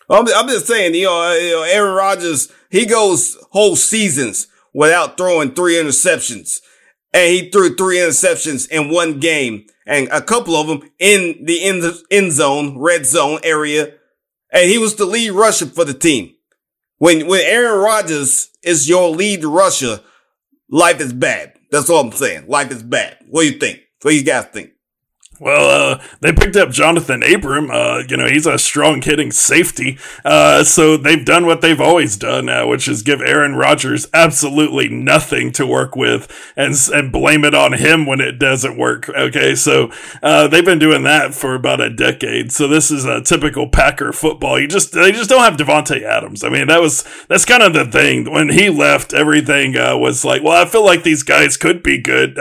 I'm, 0.08 0.26
I'm 0.34 0.48
just 0.48 0.66
saying, 0.66 0.94
you 0.94 1.04
know, 1.04 1.32
you 1.34 1.50
know, 1.50 1.62
Aaron 1.64 1.94
Rodgers, 1.94 2.50
he 2.70 2.86
goes 2.86 3.36
whole 3.50 3.76
seasons 3.76 4.46
without 4.72 5.18
throwing 5.18 5.52
three 5.52 5.74
interceptions. 5.74 6.60
And 7.12 7.30
he 7.30 7.50
threw 7.50 7.74
three 7.76 7.98
interceptions 7.98 8.66
in 8.70 8.88
one 8.88 9.20
game 9.20 9.66
and 9.86 10.08
a 10.10 10.22
couple 10.22 10.54
of 10.56 10.66
them 10.66 10.88
in 10.98 11.44
the 11.44 11.62
end, 11.64 11.84
end 12.10 12.32
zone, 12.32 12.78
red 12.78 13.04
zone 13.04 13.40
area. 13.42 13.92
And 14.50 14.70
he 14.70 14.78
was 14.78 14.94
the 14.96 15.04
lead 15.04 15.32
rusher 15.32 15.66
for 15.66 15.84
the 15.84 15.92
team. 15.94 16.32
When, 16.98 17.26
when 17.26 17.42
Aaron 17.42 17.80
Rodgers 17.80 18.50
is 18.62 18.88
your 18.88 19.10
lead 19.10 19.44
rusher, 19.44 20.00
life 20.70 21.00
is 21.00 21.12
bad. 21.12 21.54
That's 21.70 21.90
all 21.90 22.00
I'm 22.00 22.12
saying. 22.12 22.48
Life 22.48 22.70
is 22.70 22.82
bad. 22.82 23.18
What 23.28 23.42
do 23.42 23.48
you 23.48 23.58
think? 23.58 23.80
What 24.02 24.12
do 24.12 24.16
you 24.16 24.24
guys 24.24 24.46
think? 24.46 24.70
Well, 25.38 25.92
uh, 25.94 26.02
they 26.20 26.32
picked 26.32 26.56
up 26.56 26.70
Jonathan 26.70 27.22
Abram. 27.22 27.70
Uh, 27.70 28.02
you 28.08 28.16
know, 28.16 28.26
he's 28.26 28.46
a 28.46 28.58
strong 28.58 29.02
hitting 29.02 29.30
safety. 29.30 29.98
Uh, 30.24 30.64
so 30.64 30.96
they've 30.96 31.24
done 31.24 31.46
what 31.46 31.60
they've 31.60 31.80
always 31.80 32.16
done, 32.16 32.48
uh, 32.48 32.66
which 32.66 32.88
is 32.88 33.02
give 33.02 33.20
Aaron 33.20 33.54
Rodgers 33.54 34.06
absolutely 34.14 34.88
nothing 34.88 35.52
to 35.52 35.66
work 35.66 35.96
with 35.96 36.32
and, 36.56 36.74
and 36.92 37.12
blame 37.12 37.44
it 37.44 37.54
on 37.54 37.74
him 37.74 38.06
when 38.06 38.20
it 38.20 38.38
doesn't 38.38 38.78
work. 38.78 39.08
Okay. 39.08 39.54
So, 39.54 39.90
uh, 40.22 40.48
they've 40.48 40.64
been 40.64 40.78
doing 40.78 41.02
that 41.04 41.34
for 41.34 41.54
about 41.54 41.80
a 41.80 41.90
decade. 41.90 42.52
So 42.52 42.66
this 42.68 42.90
is 42.90 43.04
a 43.04 43.20
typical 43.20 43.68
Packer 43.68 44.12
football. 44.12 44.58
You 44.58 44.68
just, 44.68 44.92
they 44.92 45.12
just 45.12 45.30
don't 45.30 45.44
have 45.44 45.56
Davante 45.56 46.02
Adams. 46.02 46.44
I 46.44 46.48
mean, 46.48 46.68
that 46.68 46.80
was, 46.80 47.04
that's 47.28 47.44
kind 47.44 47.62
of 47.62 47.74
the 47.74 47.84
thing. 47.84 48.30
When 48.30 48.48
he 48.48 48.70
left, 48.70 49.12
everything, 49.12 49.76
uh, 49.76 49.96
was 49.96 50.24
like, 50.24 50.42
well, 50.42 50.60
I 50.60 50.66
feel 50.68 50.84
like 50.84 51.02
these 51.02 51.22
guys 51.22 51.56
could 51.56 51.82
be 51.82 52.00
good, 52.00 52.38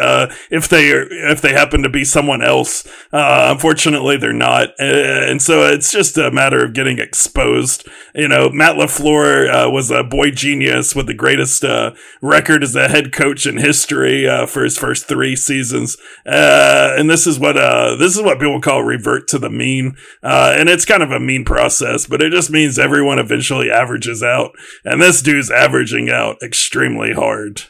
if 0.49 0.67
they 0.67 0.89
if 0.89 1.41
they 1.41 1.53
happen 1.53 1.83
to 1.83 1.89
be 1.89 2.03
someone 2.03 2.41
else. 2.41 2.84
Uh, 3.11 3.49
unfortunately, 3.51 4.17
they're 4.17 4.33
not, 4.33 4.69
Uh, 4.79 4.83
and 5.29 5.41
so 5.41 5.63
it's 5.63 5.91
just 5.91 6.17
a 6.17 6.31
matter 6.31 6.63
of 6.63 6.73
getting 6.73 6.99
exposed. 6.99 7.87
You 8.13 8.27
know, 8.27 8.49
Matt 8.49 8.75
LaFleur 8.75 9.67
uh, 9.67 9.69
was 9.69 9.91
a 9.91 10.03
boy 10.03 10.31
genius 10.31 10.95
with 10.95 11.07
the 11.07 11.13
greatest 11.13 11.63
uh, 11.63 11.93
record 12.21 12.63
as 12.63 12.75
a 12.75 12.87
head 12.87 13.11
coach 13.11 13.45
in 13.45 13.57
history 13.57 14.27
uh, 14.27 14.45
for 14.45 14.63
his 14.63 14.77
first 14.77 15.07
three 15.07 15.35
seasons, 15.35 15.97
uh, 16.25 16.93
and 16.97 17.09
this 17.09 17.27
is 17.27 17.39
what 17.39 17.53
this 17.99 18.15
is 18.15 18.21
what 18.21 18.39
people 18.39 18.61
call 18.61 18.83
revert 18.83 19.27
to 19.29 19.39
the 19.39 19.49
mean, 19.49 19.95
and 20.21 20.69
it's 20.69 20.85
kind 20.85 21.03
of 21.03 21.11
a 21.11 21.19
mean 21.19 21.45
process, 21.45 22.05
but 22.05 22.21
it 22.21 22.31
just 22.31 22.49
means 22.49 22.77
everyone 22.77 23.19
eventually 23.19 23.71
averages 23.71 24.21
out, 24.23 24.51
and 24.83 25.01
this 25.01 25.21
dude's 25.21 25.51
averaging 25.51 26.09
out 26.09 26.37
extremely 26.41 27.13
hard. 27.13 27.63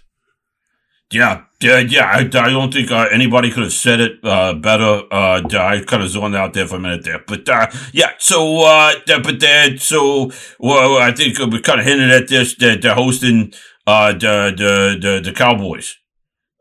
Yeah, 1.12 1.44
yeah, 1.62 1.80
yeah. 1.80 2.06
I, 2.06 2.20
I 2.22 2.50
don't 2.50 2.74
think 2.74 2.92
uh, 2.92 3.08
anybody 3.12 3.52
could 3.52 3.64
have 3.64 3.74
said 3.74 4.00
it 4.02 4.20
uh, 4.24 4.54
better. 4.54 5.04
Uh, 5.12 5.42
I 5.54 5.84
kind 5.86 6.02
of 6.04 6.10
zoned 6.10 6.36
out 6.36 6.54
there 6.54 6.68
for 6.68 6.78
a 6.78 6.80
minute 6.80 7.04
there, 7.04 7.24
but 7.28 7.48
uh, 7.48 7.68
yeah. 7.94 8.12
So, 8.18 8.66
uh, 8.66 8.94
but 9.06 9.40
then, 9.40 9.78
so 9.78 10.32
well, 10.60 10.98
I 10.98 11.12
think 11.12 11.38
we 11.38 11.62
kind 11.62 11.80
of 11.80 11.86
hinted 11.86 12.10
at 12.10 12.28
this 12.28 12.56
that 12.56 12.82
they're 12.82 12.96
hosting 12.96 13.54
uh, 13.86 14.14
the 14.14 14.54
the 14.58 14.98
the, 15.00 15.22
the 15.24 15.32
Cowboys. 15.32 15.96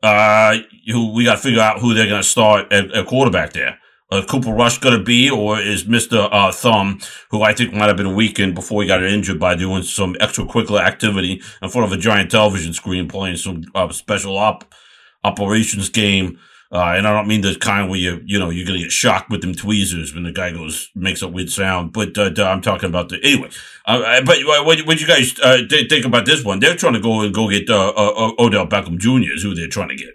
Uh, 0.02 0.58
who 0.86 1.14
we 1.14 1.24
got 1.24 1.36
to 1.36 1.40
figure 1.40 1.62
out 1.62 1.80
who 1.80 1.94
they're 1.94 2.06
going 2.06 2.20
to 2.20 2.28
start 2.28 2.70
at, 2.70 2.92
at 2.92 3.06
quarterback 3.06 3.54
there. 3.54 3.78
Uh, 4.14 4.24
Cooper 4.24 4.52
Rush 4.52 4.78
going 4.78 4.96
to 4.96 5.02
be, 5.02 5.28
or 5.28 5.58
is 5.58 5.88
Mister 5.88 6.28
uh, 6.30 6.52
Thumb, 6.52 7.00
who 7.30 7.42
I 7.42 7.52
think 7.52 7.74
might 7.74 7.88
have 7.88 7.96
been 7.96 8.14
weakened 8.14 8.54
before 8.54 8.80
he 8.80 8.86
got 8.86 9.02
injured 9.02 9.40
by 9.40 9.56
doing 9.56 9.82
some 9.82 10.14
extracurricular 10.14 10.80
activity 10.80 11.42
in 11.60 11.68
front 11.68 11.90
of 11.90 11.98
a 11.98 12.00
giant 12.00 12.30
television 12.30 12.72
screen, 12.72 13.08
playing 13.08 13.38
some 13.38 13.64
uh, 13.74 13.90
special 13.90 14.38
op 14.38 14.72
operations 15.24 15.88
game. 15.88 16.38
Uh, 16.70 16.94
and 16.96 17.08
I 17.08 17.12
don't 17.12 17.26
mean 17.26 17.40
the 17.40 17.56
kind 17.56 17.90
where 17.90 17.98
you, 17.98 18.20
you 18.24 18.38
know, 18.38 18.50
you're 18.50 18.66
to 18.66 18.78
get 18.78 18.92
shocked 18.92 19.30
with 19.30 19.40
them 19.42 19.54
tweezers 19.54 20.14
when 20.14 20.24
the 20.24 20.32
guy 20.32 20.52
goes, 20.52 20.90
makes 20.94 21.22
a 21.22 21.28
weird 21.28 21.50
sound. 21.50 21.92
But, 21.92 22.16
uh, 22.16 22.30
I'm 22.44 22.62
talking 22.62 22.88
about 22.88 23.08
the, 23.08 23.20
anyway. 23.22 23.50
Uh, 23.84 24.22
but 24.24 24.38
what, 24.44 24.86
what 24.86 25.00
you 25.00 25.06
guys, 25.06 25.34
th- 25.34 25.88
think 25.88 26.04
about 26.04 26.24
this 26.24 26.44
one? 26.44 26.60
They're 26.60 26.74
trying 26.76 26.94
to 26.94 27.00
go 27.00 27.20
and 27.20 27.34
go 27.34 27.48
get, 27.48 27.68
Odell 27.70 28.66
Beckham 28.66 28.98
Jr. 28.98 29.34
is 29.34 29.42
who 29.42 29.54
they're 29.54 29.68
trying 29.68 29.90
to 29.90 29.96
get. 29.96 30.14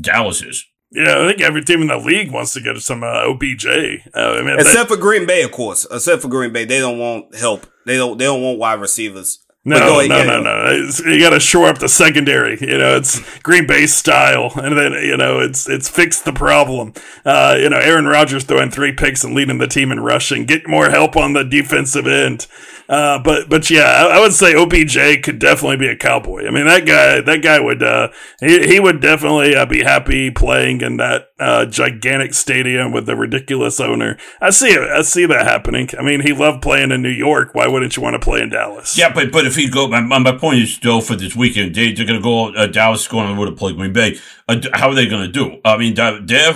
Dallas 0.00 0.42
is. 0.42 0.66
Yeah, 0.92 1.22
I 1.22 1.28
think 1.28 1.40
every 1.40 1.62
team 1.62 1.80
in 1.80 1.88
the 1.88 1.96
league 1.96 2.30
wants 2.30 2.52
to 2.52 2.60
get 2.60 2.76
some 2.78 3.02
uh, 3.02 3.24
OBJ. 3.26 3.66
Uh, 3.66 3.98
I 4.14 4.42
mean, 4.42 4.58
Except 4.58 4.90
for 4.90 4.96
Green 4.96 5.26
Bay, 5.26 5.42
of 5.42 5.50
course. 5.50 5.86
Except 5.90 6.20
for 6.22 6.28
Green 6.28 6.52
Bay, 6.52 6.66
they 6.66 6.80
don't 6.80 6.98
want 6.98 7.34
help. 7.34 7.66
They 7.86 7.96
don't. 7.96 8.18
They 8.18 8.26
don't 8.26 8.42
want 8.42 8.58
wide 8.58 8.80
receivers. 8.80 9.38
No, 9.64 9.76
ahead, 9.76 10.08
no, 10.08 10.18
yeah, 10.18 10.24
no, 10.24 10.42
no. 10.42 10.90
You 11.06 11.20
got 11.20 11.30
to 11.30 11.38
shore 11.38 11.68
up 11.68 11.78
the 11.78 11.88
secondary. 11.88 12.58
You 12.60 12.78
know, 12.78 12.96
it's 12.96 13.20
Green 13.42 13.64
Bay 13.64 13.86
style, 13.86 14.50
and 14.56 14.76
then 14.76 14.92
you 14.92 15.16
know 15.16 15.38
it's 15.38 15.68
it's 15.68 15.88
fix 15.88 16.20
the 16.20 16.32
problem. 16.32 16.94
Uh, 17.24 17.56
you 17.58 17.70
know, 17.70 17.78
Aaron 17.78 18.06
Rodgers 18.06 18.44
throwing 18.44 18.70
three 18.70 18.92
picks 18.92 19.22
and 19.22 19.34
leading 19.34 19.58
the 19.58 19.68
team 19.68 19.92
in 19.92 20.00
rushing. 20.00 20.46
Get 20.46 20.66
more 20.66 20.90
help 20.90 21.16
on 21.16 21.32
the 21.32 21.44
defensive 21.44 22.08
end. 22.08 22.48
Uh, 22.88 23.18
but 23.18 23.48
but 23.48 23.70
yeah, 23.70 23.84
I, 23.84 24.16
I 24.16 24.20
would 24.20 24.32
say 24.32 24.54
OBJ 24.54 25.22
could 25.22 25.38
definitely 25.38 25.76
be 25.76 25.88
a 25.88 25.96
cowboy. 25.96 26.46
I 26.46 26.50
mean, 26.50 26.66
that 26.66 26.86
guy 26.86 27.20
that 27.20 27.42
guy 27.42 27.60
would 27.60 27.82
uh, 27.82 28.08
he 28.40 28.66
he 28.66 28.80
would 28.80 29.00
definitely 29.00 29.54
uh, 29.54 29.66
be 29.66 29.82
happy 29.82 30.30
playing 30.30 30.80
in 30.80 30.96
that 30.98 31.28
uh, 31.38 31.66
gigantic 31.66 32.34
stadium 32.34 32.92
with 32.92 33.06
the 33.06 33.16
ridiculous 33.16 33.80
owner. 33.80 34.18
I 34.40 34.50
see 34.50 34.68
it. 34.68 34.82
I 34.82 35.02
see 35.02 35.26
that 35.26 35.46
happening. 35.46 35.88
I 35.98 36.02
mean, 36.02 36.20
he 36.20 36.32
loved 36.32 36.62
playing 36.62 36.90
in 36.90 37.02
New 37.02 37.08
York. 37.08 37.54
Why 37.54 37.66
wouldn't 37.66 37.96
you 37.96 38.02
want 38.02 38.14
to 38.14 38.20
play 38.20 38.42
in 38.42 38.50
Dallas? 38.50 38.98
Yeah, 38.98 39.12
but 39.12 39.32
but 39.32 39.46
if 39.46 39.56
he 39.56 39.68
go, 39.68 39.88
my, 39.88 40.00
my 40.00 40.36
point 40.36 40.58
is 40.58 40.74
still 40.74 41.00
for 41.00 41.16
this 41.16 41.36
weekend, 41.36 41.74
they, 41.74 41.92
they're 41.92 42.06
going 42.06 42.20
to 42.20 42.22
go. 42.22 42.52
Uh, 42.54 42.66
Dallas 42.66 43.06
going 43.08 43.34
to 43.34 43.52
play 43.52 43.72
Green 43.72 43.92
Bay. 43.92 44.18
Uh, 44.48 44.60
how 44.74 44.88
are 44.88 44.94
they 44.94 45.06
going 45.06 45.24
to 45.24 45.32
do? 45.32 45.60
I 45.64 45.76
mean, 45.76 45.94
they're 45.94 46.52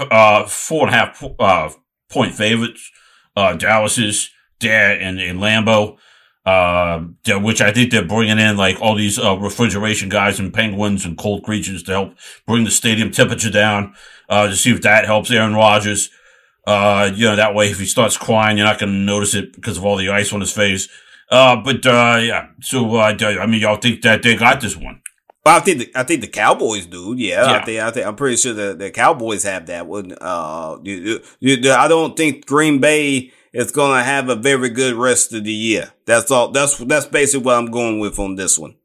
four 0.46 0.86
and 0.86 0.94
a 0.94 0.98
half 0.98 1.78
point 2.10 2.34
favorites. 2.34 2.90
Dallas 3.34 3.98
is 3.98 4.30
there 4.60 4.98
in 4.98 5.18
in 5.18 5.38
Lambeau, 5.38 5.98
uh, 6.46 7.00
which 7.26 7.60
I 7.60 7.72
think 7.72 7.90
they're 7.90 8.04
bringing 8.04 8.38
in 8.38 8.56
like 8.56 8.80
all 8.80 8.94
these 8.94 9.18
uh, 9.18 9.36
refrigeration 9.36 10.08
guys 10.08 10.38
and 10.38 10.54
penguins 10.54 11.04
and 11.04 11.18
cold 11.18 11.42
creatures 11.42 11.82
to 11.82 11.90
help 11.90 12.14
bring 12.46 12.64
the 12.64 12.70
stadium 12.70 13.10
temperature 13.10 13.50
down. 13.50 13.94
Uh, 14.28 14.48
to 14.48 14.56
see 14.56 14.72
if 14.72 14.82
that 14.82 15.06
helps 15.06 15.30
Aaron 15.30 15.54
Rodgers. 15.54 16.10
Uh, 16.66 17.10
you 17.14 17.26
know, 17.26 17.36
that 17.36 17.54
way 17.54 17.70
if 17.70 17.78
he 17.78 17.86
starts 17.86 18.16
crying, 18.16 18.56
you're 18.56 18.66
not 18.66 18.78
going 18.78 18.90
to 18.90 18.98
notice 18.98 19.34
it 19.34 19.52
because 19.52 19.78
of 19.78 19.84
all 19.84 19.96
the 19.96 20.08
ice 20.08 20.32
on 20.32 20.40
his 20.40 20.52
face. 20.52 20.88
Uh, 21.30 21.56
but, 21.56 21.86
uh, 21.86 22.18
yeah. 22.20 22.48
So, 22.60 22.96
uh, 22.96 23.16
I 23.20 23.46
mean, 23.46 23.60
y'all 23.60 23.76
think 23.76 24.02
that 24.02 24.22
they 24.22 24.34
got 24.34 24.60
this 24.60 24.76
one? 24.76 25.00
Well, 25.44 25.56
I 25.56 25.60
think 25.60 25.78
the, 25.78 25.92
I 25.94 26.02
think 26.02 26.22
the 26.22 26.26
Cowboys 26.26 26.86
do. 26.86 27.14
Yeah, 27.16 27.44
Yeah. 27.44 27.58
I 27.58 27.64
think 27.64 27.80
I 27.80 27.90
think 27.92 28.06
I'm 28.06 28.16
pretty 28.16 28.36
sure 28.36 28.52
the, 28.52 28.74
the 28.74 28.90
Cowboys 28.90 29.44
have 29.44 29.66
that 29.66 29.86
one. 29.86 30.12
Uh, 30.20 30.76
I 30.82 31.86
don't 31.88 32.16
think 32.16 32.46
Green 32.46 32.80
Bay 32.80 33.30
is 33.56 33.72
going 33.72 33.98
to 33.98 34.04
have 34.04 34.28
a 34.28 34.36
very 34.36 34.70
good 34.70 34.94
rest 34.94 35.32
of 35.32 35.44
the 35.44 35.52
year. 35.52 35.92
That's 36.04 36.30
all. 36.30 36.50
That's 36.50 36.78
that's 36.78 37.06
basically 37.06 37.44
what 37.44 37.56
I'm 37.56 37.70
going 37.70 37.98
with 37.98 38.18
on 38.18 38.36
this 38.36 38.58
one. 38.58 38.76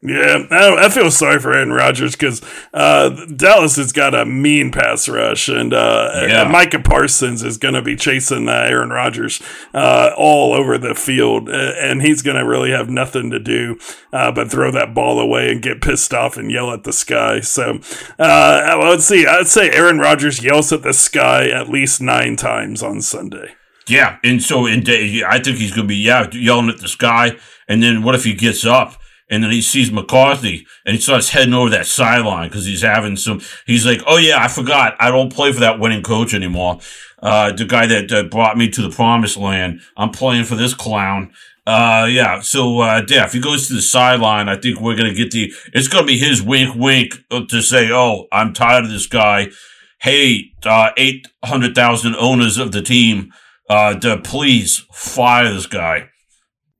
Yeah, 0.00 0.46
I, 0.52 0.86
I 0.86 0.88
feel 0.90 1.10
sorry 1.10 1.40
for 1.40 1.52
Aaron 1.52 1.72
Rodgers 1.72 2.12
because 2.12 2.40
uh, 2.72 3.08
Dallas 3.34 3.74
has 3.74 3.90
got 3.90 4.14
a 4.14 4.24
mean 4.24 4.70
pass 4.70 5.08
rush, 5.08 5.48
and, 5.48 5.74
uh, 5.74 6.10
Yeah. 6.28 6.44
Micah 6.44 6.78
Parsons 6.78 7.42
is 7.42 7.56
going 7.58 7.74
to 7.74 7.82
be 7.82 7.96
chasing 7.96 8.48
uh, 8.48 8.52
Aaron 8.52 8.90
Rodgers 8.90 9.42
uh, 9.74 10.12
all 10.16 10.52
over 10.52 10.78
the 10.78 10.94
field, 10.94 11.48
and 11.48 12.00
he's 12.00 12.22
going 12.22 12.36
to 12.36 12.46
really 12.46 12.70
have 12.70 12.88
nothing 12.88 13.32
to 13.32 13.40
do 13.40 13.76
uh, 14.12 14.30
but 14.30 14.52
throw 14.52 14.70
that 14.70 14.94
ball 14.94 15.18
away 15.18 15.50
and 15.50 15.62
get 15.62 15.82
pissed 15.82 16.14
off 16.14 16.36
and 16.36 16.52
yell 16.52 16.70
at 16.70 16.84
the 16.84 16.92
sky. 16.92 17.40
So, 17.40 17.80
uh, 18.20 18.78
let's 18.80 19.04
see. 19.04 19.26
I'd 19.26 19.48
say 19.48 19.68
Aaron 19.70 19.98
Rodgers 19.98 20.44
yells 20.44 20.72
at 20.72 20.84
the 20.84 20.92
sky 20.92 21.48
at 21.48 21.68
least 21.68 22.00
nine 22.00 22.36
times 22.36 22.84
on 22.84 23.02
Sunday. 23.02 23.56
Yeah. 23.88 24.18
And 24.22 24.42
so, 24.42 24.66
and 24.66 24.88
I 24.88 25.40
think 25.40 25.58
he's 25.58 25.70
going 25.72 25.86
to 25.86 25.88
be, 25.88 25.96
yeah, 25.96 26.28
yelling 26.32 26.68
at 26.68 26.78
the 26.78 26.88
sky. 26.88 27.36
And 27.68 27.82
then 27.82 28.02
what 28.02 28.14
if 28.14 28.24
he 28.24 28.34
gets 28.34 28.64
up? 28.64 28.94
And 29.30 29.44
then 29.44 29.50
he 29.50 29.60
sees 29.60 29.92
McCarthy 29.92 30.66
and 30.86 30.94
he 30.96 31.02
starts 31.02 31.30
heading 31.30 31.52
over 31.52 31.68
that 31.70 31.86
sideline 31.86 32.48
because 32.48 32.64
he's 32.64 32.80
having 32.80 33.16
some, 33.16 33.42
he's 33.66 33.84
like, 33.84 34.00
oh 34.06 34.16
yeah, 34.16 34.42
I 34.42 34.48
forgot. 34.48 34.96
I 34.98 35.10
don't 35.10 35.32
play 35.32 35.52
for 35.52 35.60
that 35.60 35.78
winning 35.78 36.02
coach 36.02 36.32
anymore. 36.32 36.80
Uh, 37.20 37.52
the 37.52 37.66
guy 37.66 37.86
that, 37.86 38.08
that 38.08 38.30
brought 38.30 38.56
me 38.56 38.70
to 38.70 38.80
the 38.80 38.90
promised 38.90 39.36
land. 39.36 39.80
I'm 39.96 40.10
playing 40.10 40.44
for 40.44 40.54
this 40.54 40.72
clown. 40.72 41.32
Uh, 41.66 42.06
yeah. 42.08 42.40
So, 42.40 42.80
uh, 42.80 43.02
yeah, 43.08 43.26
if 43.26 43.34
he 43.34 43.40
goes 43.40 43.68
to 43.68 43.74
the 43.74 43.82
sideline, 43.82 44.48
I 44.48 44.56
think 44.56 44.80
we're 44.80 44.96
going 44.96 45.10
to 45.10 45.14
get 45.14 45.32
the, 45.32 45.52
it's 45.74 45.88
going 45.88 46.04
to 46.04 46.06
be 46.06 46.18
his 46.18 46.40
wink, 46.40 46.74
wink 46.74 47.16
uh, 47.30 47.44
to 47.50 47.60
say, 47.60 47.90
oh, 47.92 48.26
I'm 48.32 48.54
tired 48.54 48.84
of 48.84 48.90
this 48.90 49.06
guy. 49.06 49.48
Hey, 50.00 50.52
uh, 50.64 50.92
800,000 50.96 52.14
owners 52.14 52.56
of 52.56 52.72
the 52.72 52.80
team, 52.80 53.32
uh, 53.68 53.94
to 53.94 54.18
please 54.18 54.86
fire 54.92 55.52
this 55.52 55.66
guy. 55.66 56.08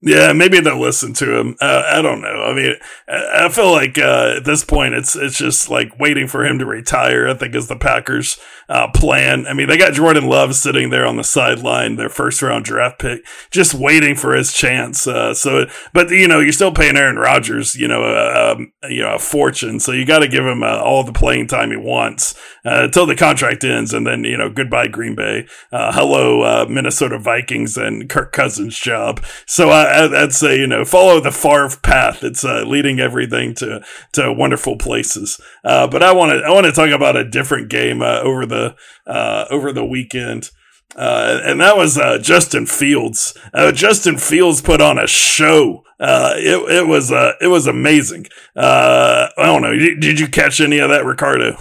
Yeah, 0.00 0.32
maybe 0.32 0.61
they'll 0.61 0.80
listen 0.80 1.12
to 1.14 1.40
him. 1.40 1.56
Uh, 1.61 1.82
I 1.87 2.02
don't 2.02 2.20
know. 2.20 2.44
I 2.44 2.54
mean, 2.54 2.74
I 3.08 3.48
feel 3.48 3.72
like 3.72 3.98
uh, 3.98 4.34
at 4.37 4.44
this 4.44 4.64
point, 4.64 4.94
it's 4.94 5.16
it's 5.16 5.37
just 5.37 5.70
like 5.70 5.98
waiting 5.98 6.28
for 6.28 6.46
him 6.46 6.61
to 6.61 6.66
retire. 6.66 7.26
I 7.28 7.34
think 7.34 7.56
is 7.56 7.66
the 7.66 7.74
Packers' 7.74 8.38
uh, 8.68 8.92
plan. 8.94 9.48
I 9.48 9.54
mean, 9.54 9.66
they 9.66 9.76
got 9.76 9.94
Jordan 9.94 10.28
Love 10.28 10.54
sitting 10.54 10.90
there 10.90 11.04
on 11.04 11.16
the 11.16 11.24
sideline, 11.24 11.96
their 11.96 12.08
first 12.08 12.40
round 12.42 12.64
draft 12.64 13.00
pick, 13.00 13.26
just 13.50 13.74
waiting 13.74 14.14
for 14.14 14.37
his 14.37 14.52
chance. 14.52 15.04
Uh, 15.08 15.34
so, 15.34 15.66
but 15.92 16.11
you 16.11 16.28
know, 16.28 16.38
you're 16.38 16.52
still 16.52 16.72
paying 16.72 16.96
Aaron 16.96 17.16
Rodgers, 17.16 17.74
you 17.74 17.88
know, 17.88 18.04
a, 18.04 18.88
you 18.88 19.02
know 19.02 19.16
a 19.16 19.18
fortune. 19.18 19.80
So 19.80 19.90
you 19.90 20.04
got 20.04 20.20
to 20.20 20.28
give 20.28 20.46
him 20.46 20.62
uh, 20.62 20.78
all 20.78 21.02
the 21.02 21.12
playing 21.12 21.48
time 21.48 21.72
he 21.72 21.76
wants 21.76 22.34
uh, 22.64 22.84
until 22.84 23.04
the 23.06 23.16
contract 23.16 23.64
ends, 23.64 23.92
and 23.92 24.06
then 24.06 24.22
you 24.22 24.37
know, 24.37 24.48
goodbye 24.48 24.87
Green 24.87 25.16
Bay, 25.16 25.48
hello 25.72 26.66
Minnesota 26.68 27.18
Vikings, 27.18 27.76
and 27.76 28.08
Kirk 28.08 28.30
Cousins' 28.30 28.78
job. 28.78 29.24
So 29.44 29.70
I'd 29.88 30.33
say 30.33 30.59
you 30.59 30.66
know 30.66 30.85
follow 30.85 31.20
the 31.20 31.31
Favre 31.31 31.77
path. 31.83 32.22
It's 32.22 32.44
uh, 32.44 32.64
leading 32.66 33.01
everything 33.01 33.55
to 33.57 33.85
to 34.12 34.33
wonderful 34.33 34.77
places. 34.77 35.40
Uh, 35.64 35.87
but 35.87 36.03
I 36.03 36.12
want 36.12 36.33
to 36.33 36.46
I 36.46 36.51
want 36.51 36.66
to 36.66 36.72
talk 36.72 36.90
about 36.90 37.16
a 37.16 37.29
different 37.29 37.68
game 37.68 38.03
uh, 38.03 38.20
over 38.20 38.46
the 38.46 38.77
uh, 39.07 39.46
over 39.51 39.72
the 39.72 39.85
weekend. 39.85 40.51
And 40.96 41.61
that 41.61 41.77
was 41.77 41.96
Justin 42.22 42.66
Fields. 42.66 43.37
Justin 43.74 44.16
Fields 44.16 44.61
put 44.61 44.81
on 44.81 44.98
a 44.98 45.07
show. 45.07 45.85
it 46.01 46.72
it 46.72 46.88
was 46.88 47.12
it 47.12 47.48
was 47.48 47.66
amazing. 47.66 48.27
I 48.57 49.31
don't 49.37 49.62
know. 49.62 49.74
Did, 49.74 50.01
did 50.01 50.20
you 50.20 50.29
catch 50.29 50.61
any 50.61 50.79
of 50.79 50.88
that, 50.90 51.05
Ricardo? 51.05 51.59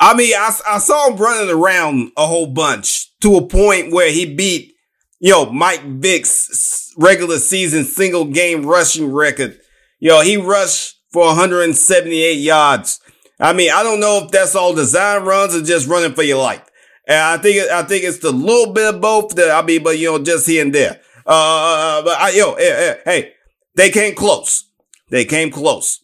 I 0.00 0.14
mean, 0.14 0.32
I, 0.34 0.56
I 0.66 0.78
saw 0.78 1.10
him 1.10 1.16
running 1.16 1.54
around 1.54 2.12
a 2.16 2.26
whole 2.26 2.46
bunch 2.46 3.10
to 3.20 3.36
a 3.36 3.46
point 3.46 3.92
where 3.92 4.10
he 4.10 4.34
beat 4.34 4.69
yo, 5.20 5.46
Mike 5.52 5.84
Vick's 5.84 6.92
regular 6.96 7.38
season 7.38 7.84
single 7.84 8.24
game 8.24 8.66
rushing 8.66 9.12
record. 9.12 9.58
Yo, 10.00 10.22
he 10.22 10.36
rushed 10.36 10.98
for 11.12 11.26
178 11.26 12.32
yards. 12.34 13.00
I 13.38 13.52
mean, 13.52 13.70
I 13.70 13.82
don't 13.82 14.00
know 14.00 14.22
if 14.24 14.30
that's 14.30 14.54
all 14.54 14.74
design 14.74 15.22
runs 15.22 15.54
or 15.54 15.62
just 15.62 15.88
running 15.88 16.14
for 16.14 16.22
your 16.22 16.42
life. 16.42 16.62
And 17.06 17.18
I 17.18 17.38
think, 17.38 17.70
I 17.70 17.82
think 17.82 18.04
it's 18.04 18.18
the 18.18 18.32
little 18.32 18.72
bit 18.72 18.94
of 18.94 19.00
both 19.00 19.34
that 19.36 19.50
I 19.50 19.64
mean, 19.64 19.82
but 19.82 19.98
you 19.98 20.10
know, 20.10 20.22
just 20.22 20.46
here 20.46 20.62
and 20.62 20.74
there. 20.74 21.00
Uh, 21.26 21.30
uh, 21.30 22.00
uh 22.00 22.02
but 22.02 22.18
I, 22.18 22.30
yo, 22.30 22.56
hey, 22.56 22.70
hey, 22.70 23.00
hey, 23.04 23.32
they 23.76 23.90
came 23.90 24.14
close. 24.14 24.64
They 25.08 25.24
came 25.24 25.50
close. 25.50 26.00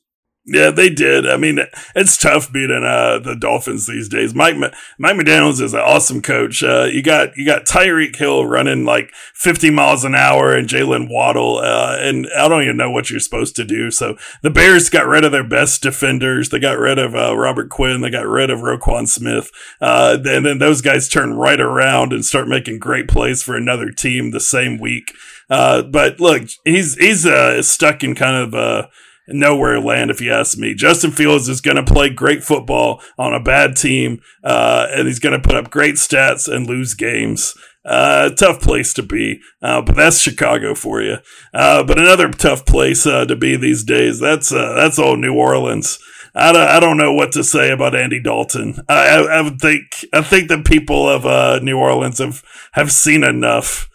Yeah, 0.49 0.71
they 0.71 0.91
did. 0.91 1.29
I 1.29 1.37
mean, 1.37 1.59
it's 1.97 2.17
tough 2.17 2.53
beating 2.53 2.85
uh, 2.85 3.19
the 3.19 3.35
Dolphins 3.35 3.89
these 3.89 4.09
days. 4.09 4.33
Mike 4.33 4.57
Mike 4.57 5.17
McDaniel's 5.17 5.61
is 5.61 5.75
an 5.75 5.81
awesome 5.81 6.23
coach. 6.23 6.63
Uh, 6.63 6.85
you 6.85 7.03
got 7.03 7.37
you 7.37 7.45
got 7.45 7.65
Tyreek 7.65 8.15
Hill 8.15 8.47
running 8.47 8.85
like 8.85 9.11
50 9.35 9.71
miles 9.71 10.05
an 10.05 10.15
hour 10.15 10.55
and 10.55 10.69
Jaylen 10.69 11.11
Waddle, 11.11 11.59
uh, 11.59 11.97
and 11.99 12.29
I 12.39 12.47
don't 12.47 12.63
even 12.63 12.77
know 12.77 12.93
what 12.93 13.11
you're 13.11 13.19
supposed 13.19 13.57
to 13.57 13.65
do. 13.65 13.91
So 13.91 14.17
the 14.43 14.51
Bears 14.51 14.89
got 14.89 15.09
rid 15.09 15.25
of 15.25 15.33
their 15.33 15.43
best 15.43 15.83
defenders. 15.83 16.51
They 16.51 16.61
got 16.61 16.79
rid 16.79 17.01
of 17.01 17.17
uh, 17.17 17.37
Robert 17.37 17.69
Quinn. 17.69 18.01
They 18.01 18.11
got 18.11 18.29
rid 18.29 18.49
of 18.49 18.61
Roquan 18.61 19.09
Smith. 19.09 19.51
Uh, 19.81 20.17
and 20.25 20.47
then 20.47 20.59
those 20.59 20.81
guys 20.81 21.09
turn 21.09 21.35
right 21.35 21.61
around 21.61 22.13
and 22.13 22.25
start 22.25 22.47
making 22.47 22.79
great 22.79 23.09
plays 23.09 23.43
for 23.43 23.57
another 23.57 23.91
team 23.91 24.31
the 24.31 24.39
same 24.39 24.79
week. 24.79 25.13
Uh, 25.51 25.83
but 25.83 26.21
look, 26.21 26.45
he's 26.65 26.95
he's 26.99 27.27
stuck 27.69 28.05
in 28.05 28.15
kind 28.15 28.55
of 28.55 28.89
nowhere 29.29 29.81
land, 29.81 30.11
if 30.11 30.21
you 30.21 30.33
ask 30.33 30.57
me. 30.59 30.75
Justin 30.75 31.11
Fields 31.11 31.49
is 31.49 31.61
going 31.61 31.77
to 31.77 31.93
play 31.93 32.11
great 32.11 32.43
football 32.45 33.03
on 33.19 33.35
a 33.35 33.43
bad 33.43 33.77
team, 33.77 34.21
uh, 34.45 34.87
and 34.91 35.07
he's 35.07 35.19
going 35.19 35.41
to 35.41 35.49
put 35.49 35.57
up 35.57 35.71
great 35.71 35.97
stats 35.97 36.53
and 36.53 36.67
lose 36.67 36.95
games. 36.95 37.55
Uh, 37.85 38.31
tough 38.31 38.61
place 38.61 38.93
to 38.93 39.03
be, 39.03 39.41
uh, 39.63 39.81
but 39.81 39.95
that's 39.95 40.21
Chicago 40.21 40.75
for 40.75 41.01
you. 41.01 41.19
Uh, 41.55 41.85
but 41.85 41.99
another 41.99 42.29
tough 42.29 42.67
place 42.67 43.07
uh, 43.07 43.25
to 43.25 43.37
be 43.37 43.57
these 43.57 43.85
days. 43.85 44.19
That's 44.19 44.53
uh, 44.53 44.75
that's 44.75 44.99
old 44.99 45.21
New 45.21 45.35
Orleans. 45.35 46.01
I 46.35 46.53
don't, 46.53 46.69
I 46.69 46.81
don't 46.81 46.97
know 46.97 47.15
what 47.15 47.33
to 47.33 47.45
say 47.45 47.71
about 47.71 47.95
Andy 47.95 48.21
Dalton. 48.21 48.83
I, 48.89 49.09
I, 49.09 49.39
I 49.39 49.41
would 49.41 49.61
think 49.61 49.85
I 50.13 50.21
think 50.21 50.49
the 50.49 50.63
people 50.63 51.09
of 51.09 51.63
New 51.63 51.79
Orleans 51.79 52.19
have 52.19 52.43
have 52.73 52.91
seen 52.91 53.23
enough. 53.23 53.89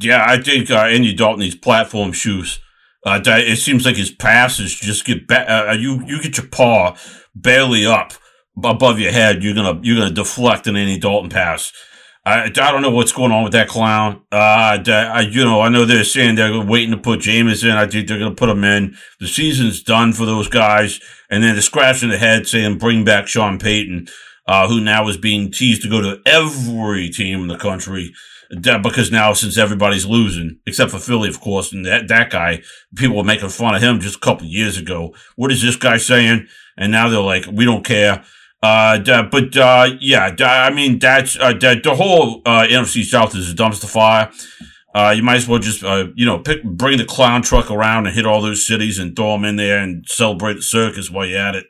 Yeah, 0.00 0.24
I 0.26 0.40
think 0.40 0.70
Andy 0.70 1.14
Dalton 1.14 1.40
needs 1.40 1.54
platform 1.54 2.12
shoes. 2.12 2.60
Uh, 3.08 3.20
it 3.26 3.56
seems 3.56 3.84
like 3.84 3.96
his 3.96 4.10
passes 4.10 4.74
just 4.74 5.04
get 5.04 5.26
ba- 5.26 5.70
uh, 5.70 5.72
you 5.72 6.04
you 6.06 6.22
get 6.22 6.36
your 6.36 6.46
paw 6.46 6.96
barely 7.34 7.86
up 7.86 8.12
above 8.62 8.98
your 8.98 9.12
head. 9.12 9.42
You're 9.42 9.54
gonna 9.54 9.80
you're 9.82 9.96
gonna 9.96 10.14
deflect 10.14 10.66
an 10.66 10.76
Andy 10.76 10.98
Dalton 10.98 11.30
pass. 11.30 11.72
I, 12.28 12.44
I 12.44 12.48
don't 12.50 12.82
know 12.82 12.90
what's 12.90 13.12
going 13.12 13.32
on 13.32 13.42
with 13.42 13.54
that 13.54 13.68
clown. 13.68 14.20
Uh, 14.30 14.78
I, 14.86 15.26
you 15.30 15.44
know, 15.44 15.62
I 15.62 15.70
know 15.70 15.86
they're 15.86 16.04
saying 16.04 16.34
they're 16.34 16.60
waiting 16.62 16.90
to 16.90 16.98
put 16.98 17.20
James 17.20 17.64
in. 17.64 17.70
I 17.70 17.86
think 17.86 18.06
they're 18.06 18.18
to 18.18 18.30
put 18.32 18.50
him 18.50 18.64
in. 18.64 18.96
The 19.18 19.28
season's 19.28 19.82
done 19.82 20.12
for 20.12 20.26
those 20.26 20.46
guys. 20.46 21.00
And 21.30 21.42
then 21.42 21.54
they're 21.54 21.62
scratching 21.62 22.10
the 22.10 22.18
head 22.18 22.46
saying, 22.46 22.76
bring 22.78 23.02
back 23.02 23.28
Sean 23.28 23.58
Payton, 23.58 24.08
uh, 24.46 24.68
who 24.68 24.80
now 24.80 25.08
is 25.08 25.16
being 25.16 25.50
teased 25.50 25.82
to 25.82 25.88
go 25.88 26.02
to 26.02 26.20
every 26.26 27.08
team 27.08 27.40
in 27.40 27.48
the 27.48 27.56
country 27.56 28.12
because 28.50 29.10
now 29.10 29.32
since 29.32 29.58
everybody's 29.58 30.06
losing, 30.06 30.58
except 30.66 30.90
for 30.90 30.98
Philly, 30.98 31.28
of 31.28 31.40
course, 31.40 31.72
and 31.72 31.84
that, 31.84 32.08
that 32.08 32.30
guy, 32.30 32.62
people 32.96 33.16
were 33.16 33.24
making 33.24 33.48
fun 33.50 33.74
of 33.74 33.82
him 33.82 34.00
just 34.00 34.16
a 34.16 34.20
couple 34.20 34.46
years 34.46 34.78
ago. 34.78 35.14
What 35.36 35.52
is 35.52 35.62
this 35.62 35.76
guy 35.76 35.98
saying? 35.98 36.46
And 36.76 36.92
now 36.92 37.08
they're 37.08 37.20
like, 37.20 37.46
we 37.46 37.64
don't 37.64 37.84
care. 37.84 38.24
Uh, 38.62 38.98
but, 39.30 39.56
uh, 39.56 39.90
yeah, 40.00 40.34
I 40.40 40.70
mean, 40.70 40.98
that's, 40.98 41.38
uh, 41.38 41.52
the 41.52 41.94
whole, 41.94 42.42
uh, 42.46 42.66
NFC 42.68 43.04
South 43.04 43.34
is 43.36 43.52
a 43.52 43.54
dumpster 43.54 43.88
fire. 43.88 44.30
Uh, 44.94 45.12
you 45.14 45.22
might 45.22 45.36
as 45.36 45.46
well 45.46 45.58
just, 45.58 45.84
uh, 45.84 46.06
you 46.16 46.24
know, 46.24 46.38
pick, 46.38 46.64
bring 46.64 46.98
the 46.98 47.04
clown 47.04 47.42
truck 47.42 47.70
around 47.70 48.06
and 48.06 48.16
hit 48.16 48.26
all 48.26 48.40
those 48.40 48.66
cities 48.66 48.98
and 48.98 49.14
throw 49.14 49.32
them 49.32 49.44
in 49.44 49.56
there 49.56 49.78
and 49.78 50.04
celebrate 50.08 50.54
the 50.54 50.62
circus 50.62 51.10
while 51.10 51.26
you're 51.26 51.38
at 51.38 51.54
it. 51.54 51.66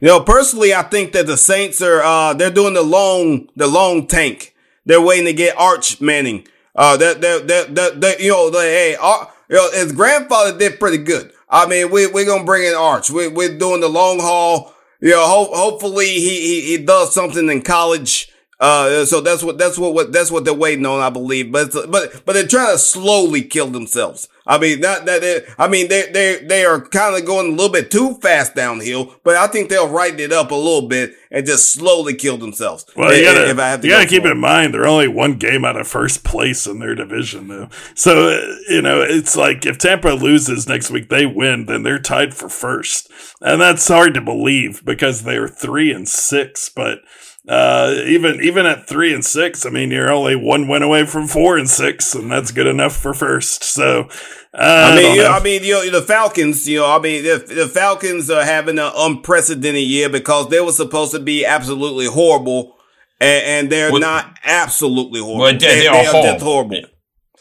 You 0.00 0.08
know, 0.08 0.20
personally, 0.20 0.72
I 0.72 0.82
think 0.82 1.12
that 1.12 1.26
the 1.26 1.36
Saints 1.36 1.82
are, 1.82 2.02
uh, 2.02 2.34
they're 2.34 2.50
doing 2.50 2.74
the 2.74 2.82
long, 2.82 3.48
the 3.56 3.66
long 3.66 4.06
tank. 4.06 4.54
They're 4.86 5.00
waiting 5.00 5.26
to 5.26 5.32
get 5.32 5.58
Arch 5.58 6.00
Manning. 6.00 6.46
Uh, 6.74 6.96
that, 6.96 7.20
that, 7.20 7.46
that, 7.48 8.00
that, 8.00 8.20
you 8.20 8.30
know, 8.30 8.50
hey, 8.52 8.96
uh, 9.00 9.26
you 9.48 9.56
know, 9.56 9.70
his 9.72 9.92
grandfather 9.92 10.56
did 10.56 10.78
pretty 10.80 10.98
good. 10.98 11.32
I 11.48 11.66
mean, 11.66 11.90
we, 11.90 12.06
we're 12.06 12.24
going 12.24 12.40
to 12.40 12.46
bring 12.46 12.64
in 12.64 12.74
Arch. 12.74 13.10
We, 13.10 13.28
we're 13.28 13.58
doing 13.58 13.80
the 13.80 13.88
long 13.88 14.20
haul. 14.20 14.74
You 15.00 15.10
know, 15.10 15.26
ho- 15.26 15.54
hopefully 15.54 16.06
he, 16.06 16.40
he, 16.40 16.60
he 16.62 16.84
does 16.84 17.12
something 17.12 17.48
in 17.50 17.62
college. 17.62 18.32
Uh, 18.58 19.04
so 19.04 19.20
that's 19.20 19.42
what, 19.42 19.58
that's 19.58 19.78
what, 19.78 19.92
what, 19.92 20.12
that's 20.12 20.30
what 20.30 20.44
they're 20.44 20.54
waiting 20.54 20.86
on, 20.86 21.00
I 21.00 21.10
believe. 21.10 21.52
But, 21.52 21.72
but, 21.72 22.22
but 22.24 22.32
they're 22.32 22.46
trying 22.46 22.72
to 22.72 22.78
slowly 22.78 23.42
kill 23.42 23.68
themselves. 23.68 24.28
I 24.46 24.58
mean, 24.58 24.80
not 24.80 25.06
that 25.06 25.22
they, 25.22 25.40
I 25.58 25.66
mean, 25.66 25.88
they, 25.88 26.10
they, 26.12 26.36
they 26.36 26.64
are 26.64 26.80
kind 26.80 27.16
of 27.16 27.26
going 27.26 27.48
a 27.48 27.50
little 27.50 27.72
bit 27.72 27.90
too 27.90 28.14
fast 28.14 28.54
downhill, 28.54 29.16
but 29.24 29.36
I 29.36 29.48
think 29.48 29.68
they'll 29.68 29.88
right 29.88 30.18
it 30.18 30.32
up 30.32 30.52
a 30.52 30.54
little 30.54 30.88
bit 30.88 31.14
and 31.32 31.44
just 31.44 31.72
slowly 31.72 32.14
kill 32.14 32.38
themselves. 32.38 32.86
Well, 32.96 33.12
you 33.12 33.24
gotta, 33.24 33.50
if 33.50 33.58
I 33.58 33.68
have 33.68 33.80
to 33.80 33.88
you 33.88 33.94
gotta 33.94 34.06
keep 34.06 34.24
in 34.24 34.38
mind, 34.38 34.72
they're 34.72 34.86
only 34.86 35.08
one 35.08 35.34
game 35.34 35.64
out 35.64 35.76
of 35.76 35.88
first 35.88 36.22
place 36.22 36.66
in 36.66 36.78
their 36.78 36.94
division, 36.94 37.48
though. 37.48 37.68
So, 37.94 38.28
uh, 38.28 38.54
you 38.68 38.82
know, 38.82 39.02
it's 39.02 39.36
like 39.36 39.66
if 39.66 39.78
Tampa 39.78 40.10
loses 40.10 40.68
next 40.68 40.90
week, 40.90 41.08
they 41.08 41.26
win, 41.26 41.66
then 41.66 41.82
they're 41.82 41.98
tied 41.98 42.32
for 42.32 42.48
first. 42.48 43.10
And 43.40 43.60
that's 43.60 43.88
hard 43.88 44.14
to 44.14 44.20
believe 44.20 44.84
because 44.84 45.24
they're 45.24 45.48
three 45.48 45.92
and 45.92 46.08
six, 46.08 46.68
but, 46.68 47.00
uh, 47.48 47.94
even 48.06 48.40
even 48.42 48.66
at 48.66 48.88
three 48.88 49.14
and 49.14 49.24
six, 49.24 49.64
I 49.64 49.70
mean, 49.70 49.92
you're 49.92 50.10
only 50.10 50.34
one 50.34 50.66
win 50.66 50.82
away 50.82 51.06
from 51.06 51.28
four 51.28 51.56
and 51.56 51.70
six, 51.70 52.14
and 52.14 52.30
that's 52.30 52.50
good 52.50 52.66
enough 52.66 52.96
for 52.96 53.14
first. 53.14 53.62
So, 53.62 54.08
uh, 54.52 54.90
I 54.92 54.96
mean, 54.96 55.14
you 55.14 55.22
know, 55.22 55.30
I 55.30 55.42
mean, 55.42 55.62
you 55.62 55.72
know, 55.74 56.00
the 56.00 56.02
Falcons. 56.02 56.68
You 56.68 56.80
know, 56.80 56.90
I 56.90 56.98
mean, 56.98 57.22
the, 57.22 57.38
the 57.46 57.68
Falcons 57.68 58.30
are 58.30 58.44
having 58.44 58.80
an 58.80 58.90
unprecedented 58.96 59.84
year 59.84 60.08
because 60.08 60.48
they 60.48 60.60
were 60.60 60.72
supposed 60.72 61.12
to 61.12 61.20
be 61.20 61.46
absolutely 61.46 62.06
horrible, 62.06 62.76
and, 63.20 63.44
and 63.44 63.70
they're 63.70 63.92
well, 63.92 64.00
not 64.00 64.36
absolutely 64.44 65.20
horrible. 65.20 65.38
Well, 65.38 65.52
they, 65.52 65.58
they, 65.58 65.80
they, 65.80 65.86
are, 65.86 65.94
are 65.94 66.04
horrible. 66.04 66.32
just 66.32 66.44
horrible. 66.44 66.80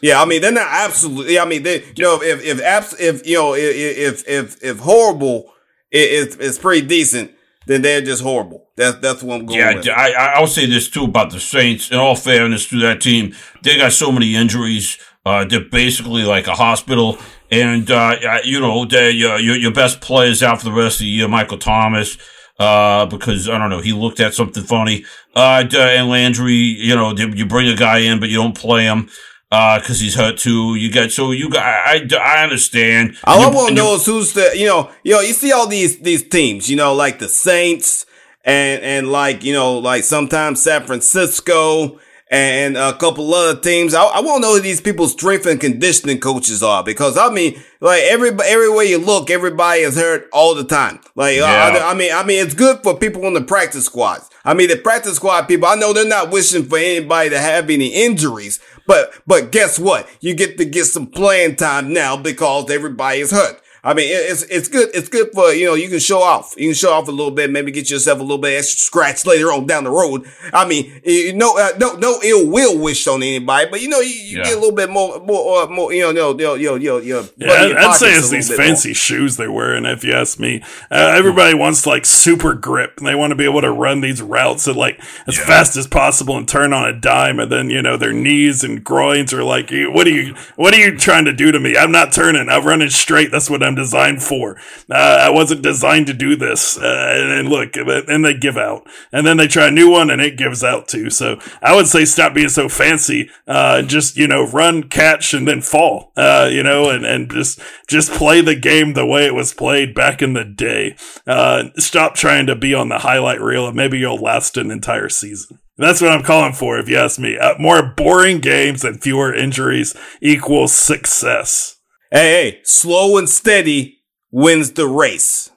Yeah, 0.01 0.21
I 0.21 0.25
mean, 0.25 0.41
they're 0.41 0.51
not 0.51 0.67
absolutely. 0.69 1.39
I 1.39 1.45
mean, 1.45 1.63
they, 1.63 1.83
you 1.95 2.03
know, 2.03 2.21
if 2.21 2.43
if 2.43 2.59
if, 2.61 3.01
if 3.01 3.27
you 3.27 3.37
know, 3.37 3.55
if 3.55 4.27
if 4.27 4.63
if 4.63 4.77
horrible 4.77 5.51
is 5.89 6.35
is 6.35 6.59
pretty 6.59 6.85
decent 6.85 7.31
then 7.65 7.81
they're 7.81 8.01
just 8.01 8.21
horrible. 8.21 8.67
That's 8.75 8.97
that's 8.99 9.23
what 9.23 9.39
I'm 9.39 9.45
going 9.45 9.59
yeah, 9.59 9.75
with. 9.75 9.89
I 9.89 10.11
I'll 10.35 10.47
say 10.47 10.65
this 10.65 10.89
too 10.89 11.05
about 11.05 11.31
the 11.31 11.39
Saints. 11.39 11.91
In 11.91 11.97
all 11.97 12.15
fairness 12.15 12.67
to 12.69 12.79
that 12.81 13.01
team, 13.01 13.35
they 13.63 13.77
got 13.77 13.91
so 13.91 14.11
many 14.11 14.35
injuries. 14.35 14.97
Uh, 15.25 15.45
they're 15.45 15.59
basically 15.59 16.23
like 16.23 16.47
a 16.47 16.53
hospital, 16.53 17.17
and 17.51 17.89
uh, 17.89 18.15
you 18.43 18.59
know, 18.59 18.85
they, 18.85 19.09
uh, 19.23 19.37
your 19.37 19.55
your 19.55 19.71
best 19.71 20.01
players 20.01 20.43
out 20.43 20.59
for 20.59 20.65
the 20.65 20.71
rest 20.71 20.97
of 20.97 20.99
the 20.99 21.07
year, 21.07 21.27
Michael 21.27 21.57
Thomas. 21.57 22.17
Uh, 22.57 23.05
because 23.07 23.49
I 23.49 23.57
don't 23.57 23.69
know, 23.69 23.81
he 23.81 23.91
looked 23.91 24.21
at 24.21 24.33
something 24.33 24.63
funny. 24.63 25.03
Uh, 25.35 25.67
and 25.73 26.09
Landry, 26.09 26.53
you 26.53 26.95
know, 26.95 27.13
you 27.13 27.45
bring 27.45 27.67
a 27.67 27.75
guy 27.75 27.97
in, 27.97 28.21
but 28.21 28.29
you 28.29 28.37
don't 28.37 28.57
play 28.57 28.83
him 28.83 29.09
because 29.49 30.01
uh, 30.01 30.03
he's 30.03 30.15
hurt 30.15 30.37
too. 30.37 30.75
You 30.75 30.91
got 30.91 31.11
so 31.11 31.31
you 31.31 31.49
got. 31.49 31.63
I, 31.63 32.07
I 32.19 32.43
understand. 32.43 33.15
All 33.23 33.41
I 33.41 33.49
want 33.49 33.69
to 33.69 33.75
know 33.75 33.95
is 33.95 34.05
who's 34.05 34.33
the 34.33 34.51
you 34.55 34.65
know 34.65 34.91
you 35.03 35.13
know 35.13 35.21
you 35.21 35.33
see 35.33 35.51
all 35.51 35.67
these 35.67 35.99
these 35.99 36.27
teams 36.27 36.69
you 36.69 36.75
know 36.75 36.93
like 36.93 37.19
the 37.19 37.29
Saints 37.29 38.05
and 38.43 38.81
and 38.83 39.11
like 39.11 39.43
you 39.43 39.53
know 39.53 39.77
like 39.77 40.03
sometimes 40.03 40.61
San 40.61 40.85
Francisco 40.85 41.99
and 42.31 42.75
a 42.75 42.93
couple 42.93 43.31
other 43.33 43.59
teams. 43.59 43.93
I, 43.93 44.03
I 44.03 44.19
want 44.21 44.41
to 44.43 44.47
know 44.47 44.55
who 44.55 44.61
these 44.61 44.81
people's 44.81 45.11
strength 45.11 45.45
and 45.45 45.59
conditioning 45.59 46.19
coaches 46.19 46.63
are 46.63 46.83
because 46.83 47.17
I 47.17 47.29
mean, 47.29 47.61
like 47.81 48.01
every 48.03 48.29
every 48.29 48.45
everywhere 48.45 48.85
you 48.85 48.97
look, 48.97 49.29
everybody 49.29 49.81
is 49.81 49.95
hurt 49.95 50.27
all 50.33 50.55
the 50.55 50.63
time. 50.63 50.99
Like 51.15 51.37
yeah. 51.37 51.45
I, 51.45 51.91
I, 51.91 51.93
mean, 51.93 52.11
I 52.13 52.23
mean, 52.23 52.43
it's 52.43 52.55
good 52.55 52.81
for 52.81 52.97
people 52.97 53.25
on 53.25 53.33
the 53.33 53.41
practice 53.41 53.85
squads. 53.85 54.29
I 54.43 54.53
mean, 54.53 54.69
the 54.69 54.77
practice 54.77 55.15
squad 55.15 55.43
people. 55.43 55.67
I 55.67 55.75
know 55.75 55.93
they're 55.93 56.07
not 56.07 56.31
wishing 56.31 56.65
for 56.65 56.77
anybody 56.77 57.29
to 57.29 57.39
have 57.39 57.69
any 57.69 57.87
injuries, 57.87 58.59
but 58.87 59.13
but 59.25 59.51
guess 59.51 59.79
what? 59.79 60.07
You 60.21 60.35
get 60.35 60.57
to 60.57 60.65
get 60.65 60.85
some 60.85 61.07
playing 61.07 61.55
time 61.55 61.93
now 61.93 62.17
because 62.17 62.69
everybody 62.69 63.19
is 63.19 63.31
hurt. 63.31 63.61
I 63.85 63.93
mean, 63.93 64.07
it's 64.09 64.41
it's 64.43 64.67
good. 64.67 64.89
It's 64.95 65.09
good 65.09 65.29
for 65.31 65.53
you 65.53 65.67
know 65.67 65.75
you 65.75 65.89
can 65.89 65.99
show 65.99 66.19
off. 66.19 66.55
You 66.57 66.69
can 66.69 66.73
show 66.73 66.91
off 66.91 67.07
a 67.07 67.11
little 67.11 67.29
bit, 67.29 67.51
maybe 67.51 67.71
get 67.71 67.91
yourself 67.91 68.19
a 68.19 68.23
little 68.23 68.39
bit 68.39 68.57
extra 68.57 68.79
scratch 68.79 69.27
later 69.27 69.53
on 69.53 69.67
down 69.67 69.83
the 69.83 69.91
road. 69.91 70.25
I 70.51 70.67
mean, 70.67 70.99
you 71.03 71.33
know, 71.33 71.55
uh, 71.55 71.77
no 71.77 71.93
no 71.93 72.19
ill 72.23 72.49
will 72.49 72.79
wished 72.79 73.07
on 73.07 73.21
anybody, 73.21 73.69
but 73.69 73.83
you 73.83 73.89
know 73.89 73.99
you, 73.99 74.09
you 74.09 74.37
yeah. 74.39 74.43
get 74.45 74.53
a 74.53 74.59
little 74.59 74.75
bit 74.75 74.89
more 74.89 75.19
more 75.19 75.61
uh, 75.61 75.67
more 75.67 75.93
you 75.93 76.01
know 76.01 76.09
you 76.31 76.37
know 76.37 76.55
you 76.55 76.65
know 76.65 76.75
you 76.75 76.89
know, 76.89 76.97
you 76.97 77.13
know 77.13 77.29
yeah. 77.37 77.51
I'd, 77.51 77.75
I'd 77.75 77.95
say 77.95 78.15
it's 78.15 78.31
these 78.31 78.51
fancy 78.51 78.89
more. 78.89 78.95
shoes 78.95 79.37
they're 79.37 79.51
wearing. 79.51 79.85
If 79.85 80.03
you 80.03 80.13
ask 80.13 80.39
me, 80.39 80.63
uh, 80.89 81.13
everybody 81.15 81.53
wants 81.53 81.85
like 81.85 82.07
super 82.07 82.55
grip. 82.55 82.97
and 82.97 83.05
They 83.05 83.13
want 83.13 83.31
to 83.31 83.35
be 83.35 83.45
able 83.45 83.61
to 83.61 83.71
run 83.71 84.01
these 84.01 84.19
routes 84.19 84.67
at 84.67 84.75
like 84.75 84.99
as 85.27 85.37
yeah. 85.37 85.45
fast 85.45 85.77
as 85.77 85.85
possible 85.85 86.35
and 86.35 86.47
turn 86.47 86.73
on 86.73 86.89
a 86.89 86.99
dime, 86.99 87.39
and 87.39 87.51
then 87.51 87.69
you 87.69 87.83
know 87.83 87.97
their 87.97 88.13
knees 88.13 88.63
and 88.63 88.83
groins 88.83 89.31
are 89.31 89.43
like, 89.43 89.69
what 89.69 90.07
are 90.07 90.09
you 90.09 90.33
what 90.55 90.73
are 90.73 90.79
you 90.79 90.97
trying 90.97 91.25
to 91.25 91.33
do 91.33 91.51
to 91.51 91.59
me? 91.59 91.77
I'm 91.77 91.91
not 91.91 92.11
turning. 92.11 92.49
I'm 92.49 92.65
running 92.65 92.89
straight. 92.89 93.29
That's 93.29 93.47
what 93.47 93.61
I'm 93.61 93.74
designed 93.75 94.23
for. 94.23 94.57
Uh, 94.89 95.19
I 95.21 95.29
wasn't 95.29 95.61
designed 95.61 96.07
to 96.07 96.13
do 96.13 96.35
this. 96.35 96.77
Uh, 96.77 97.13
and 97.15 97.49
look, 97.49 97.75
and 97.75 98.25
they 98.25 98.33
give 98.33 98.57
out. 98.57 98.87
And 99.11 99.25
then 99.25 99.37
they 99.37 99.47
try 99.47 99.67
a 99.67 99.71
new 99.71 99.89
one 99.89 100.09
and 100.09 100.21
it 100.21 100.37
gives 100.37 100.63
out 100.63 100.87
too. 100.87 101.09
So 101.09 101.39
I 101.61 101.75
would 101.75 101.87
say 101.87 102.05
stop 102.05 102.33
being 102.33 102.49
so 102.49 102.69
fancy. 102.69 103.29
Uh, 103.47 103.81
just, 103.81 104.17
you 104.17 104.27
know, 104.27 104.47
run, 104.47 104.83
catch, 104.83 105.33
and 105.33 105.47
then 105.47 105.61
fall, 105.61 106.11
uh, 106.15 106.49
you 106.51 106.63
know, 106.63 106.89
and, 106.89 107.05
and 107.05 107.31
just, 107.31 107.59
just 107.87 108.11
play 108.11 108.41
the 108.41 108.55
game 108.55 108.93
the 108.93 109.05
way 109.05 109.25
it 109.25 109.33
was 109.33 109.53
played 109.53 109.93
back 109.93 110.21
in 110.21 110.33
the 110.33 110.45
day. 110.45 110.95
Uh, 111.27 111.65
stop 111.77 112.15
trying 112.15 112.45
to 112.47 112.55
be 112.55 112.73
on 112.73 112.89
the 112.89 112.99
highlight 112.99 113.41
reel 113.41 113.67
and 113.67 113.75
maybe 113.75 113.99
you'll 113.99 114.17
last 114.17 114.57
an 114.57 114.71
entire 114.71 115.09
season. 115.09 115.59
That's 115.77 115.99
what 115.99 116.11
I'm 116.11 116.23
calling 116.23 116.53
for, 116.53 116.77
if 116.77 116.87
you 116.87 116.97
ask 116.97 117.19
me. 117.19 117.37
Uh, 117.37 117.55
more 117.59 117.83
boring 117.83 118.39
games 118.39 118.85
and 118.85 119.01
fewer 119.01 119.33
injuries 119.33 119.93
equals 120.21 120.73
success. 120.73 121.74
Hey, 122.11 122.51
hey, 122.51 122.59
slow 122.63 123.17
and 123.17 123.27
steady 123.27 124.03
wins 124.29 124.71
the 124.71 124.85
race. 124.85 125.49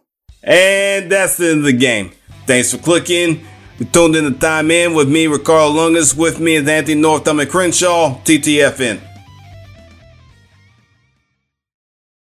And 0.42 1.12
that's 1.12 1.36
the 1.36 1.50
end 1.50 1.58
of 1.58 1.64
the 1.64 1.72
game. 1.72 2.12
Thanks 2.46 2.72
for 2.72 2.78
clicking. 2.78 3.46
You 3.78 3.84
tuned 3.84 4.16
in 4.16 4.24
the 4.24 4.38
time 4.38 4.70
in 4.70 4.94
with 4.94 5.10
me, 5.10 5.26
Ricardo 5.26 5.74
Lungas. 5.74 6.16
With 6.16 6.40
me 6.40 6.56
is 6.56 6.66
Anthony 6.66 7.00
North, 7.00 7.28
I'm 7.28 7.44
Crenshaw, 7.46 8.18
TTFN. 8.24 9.07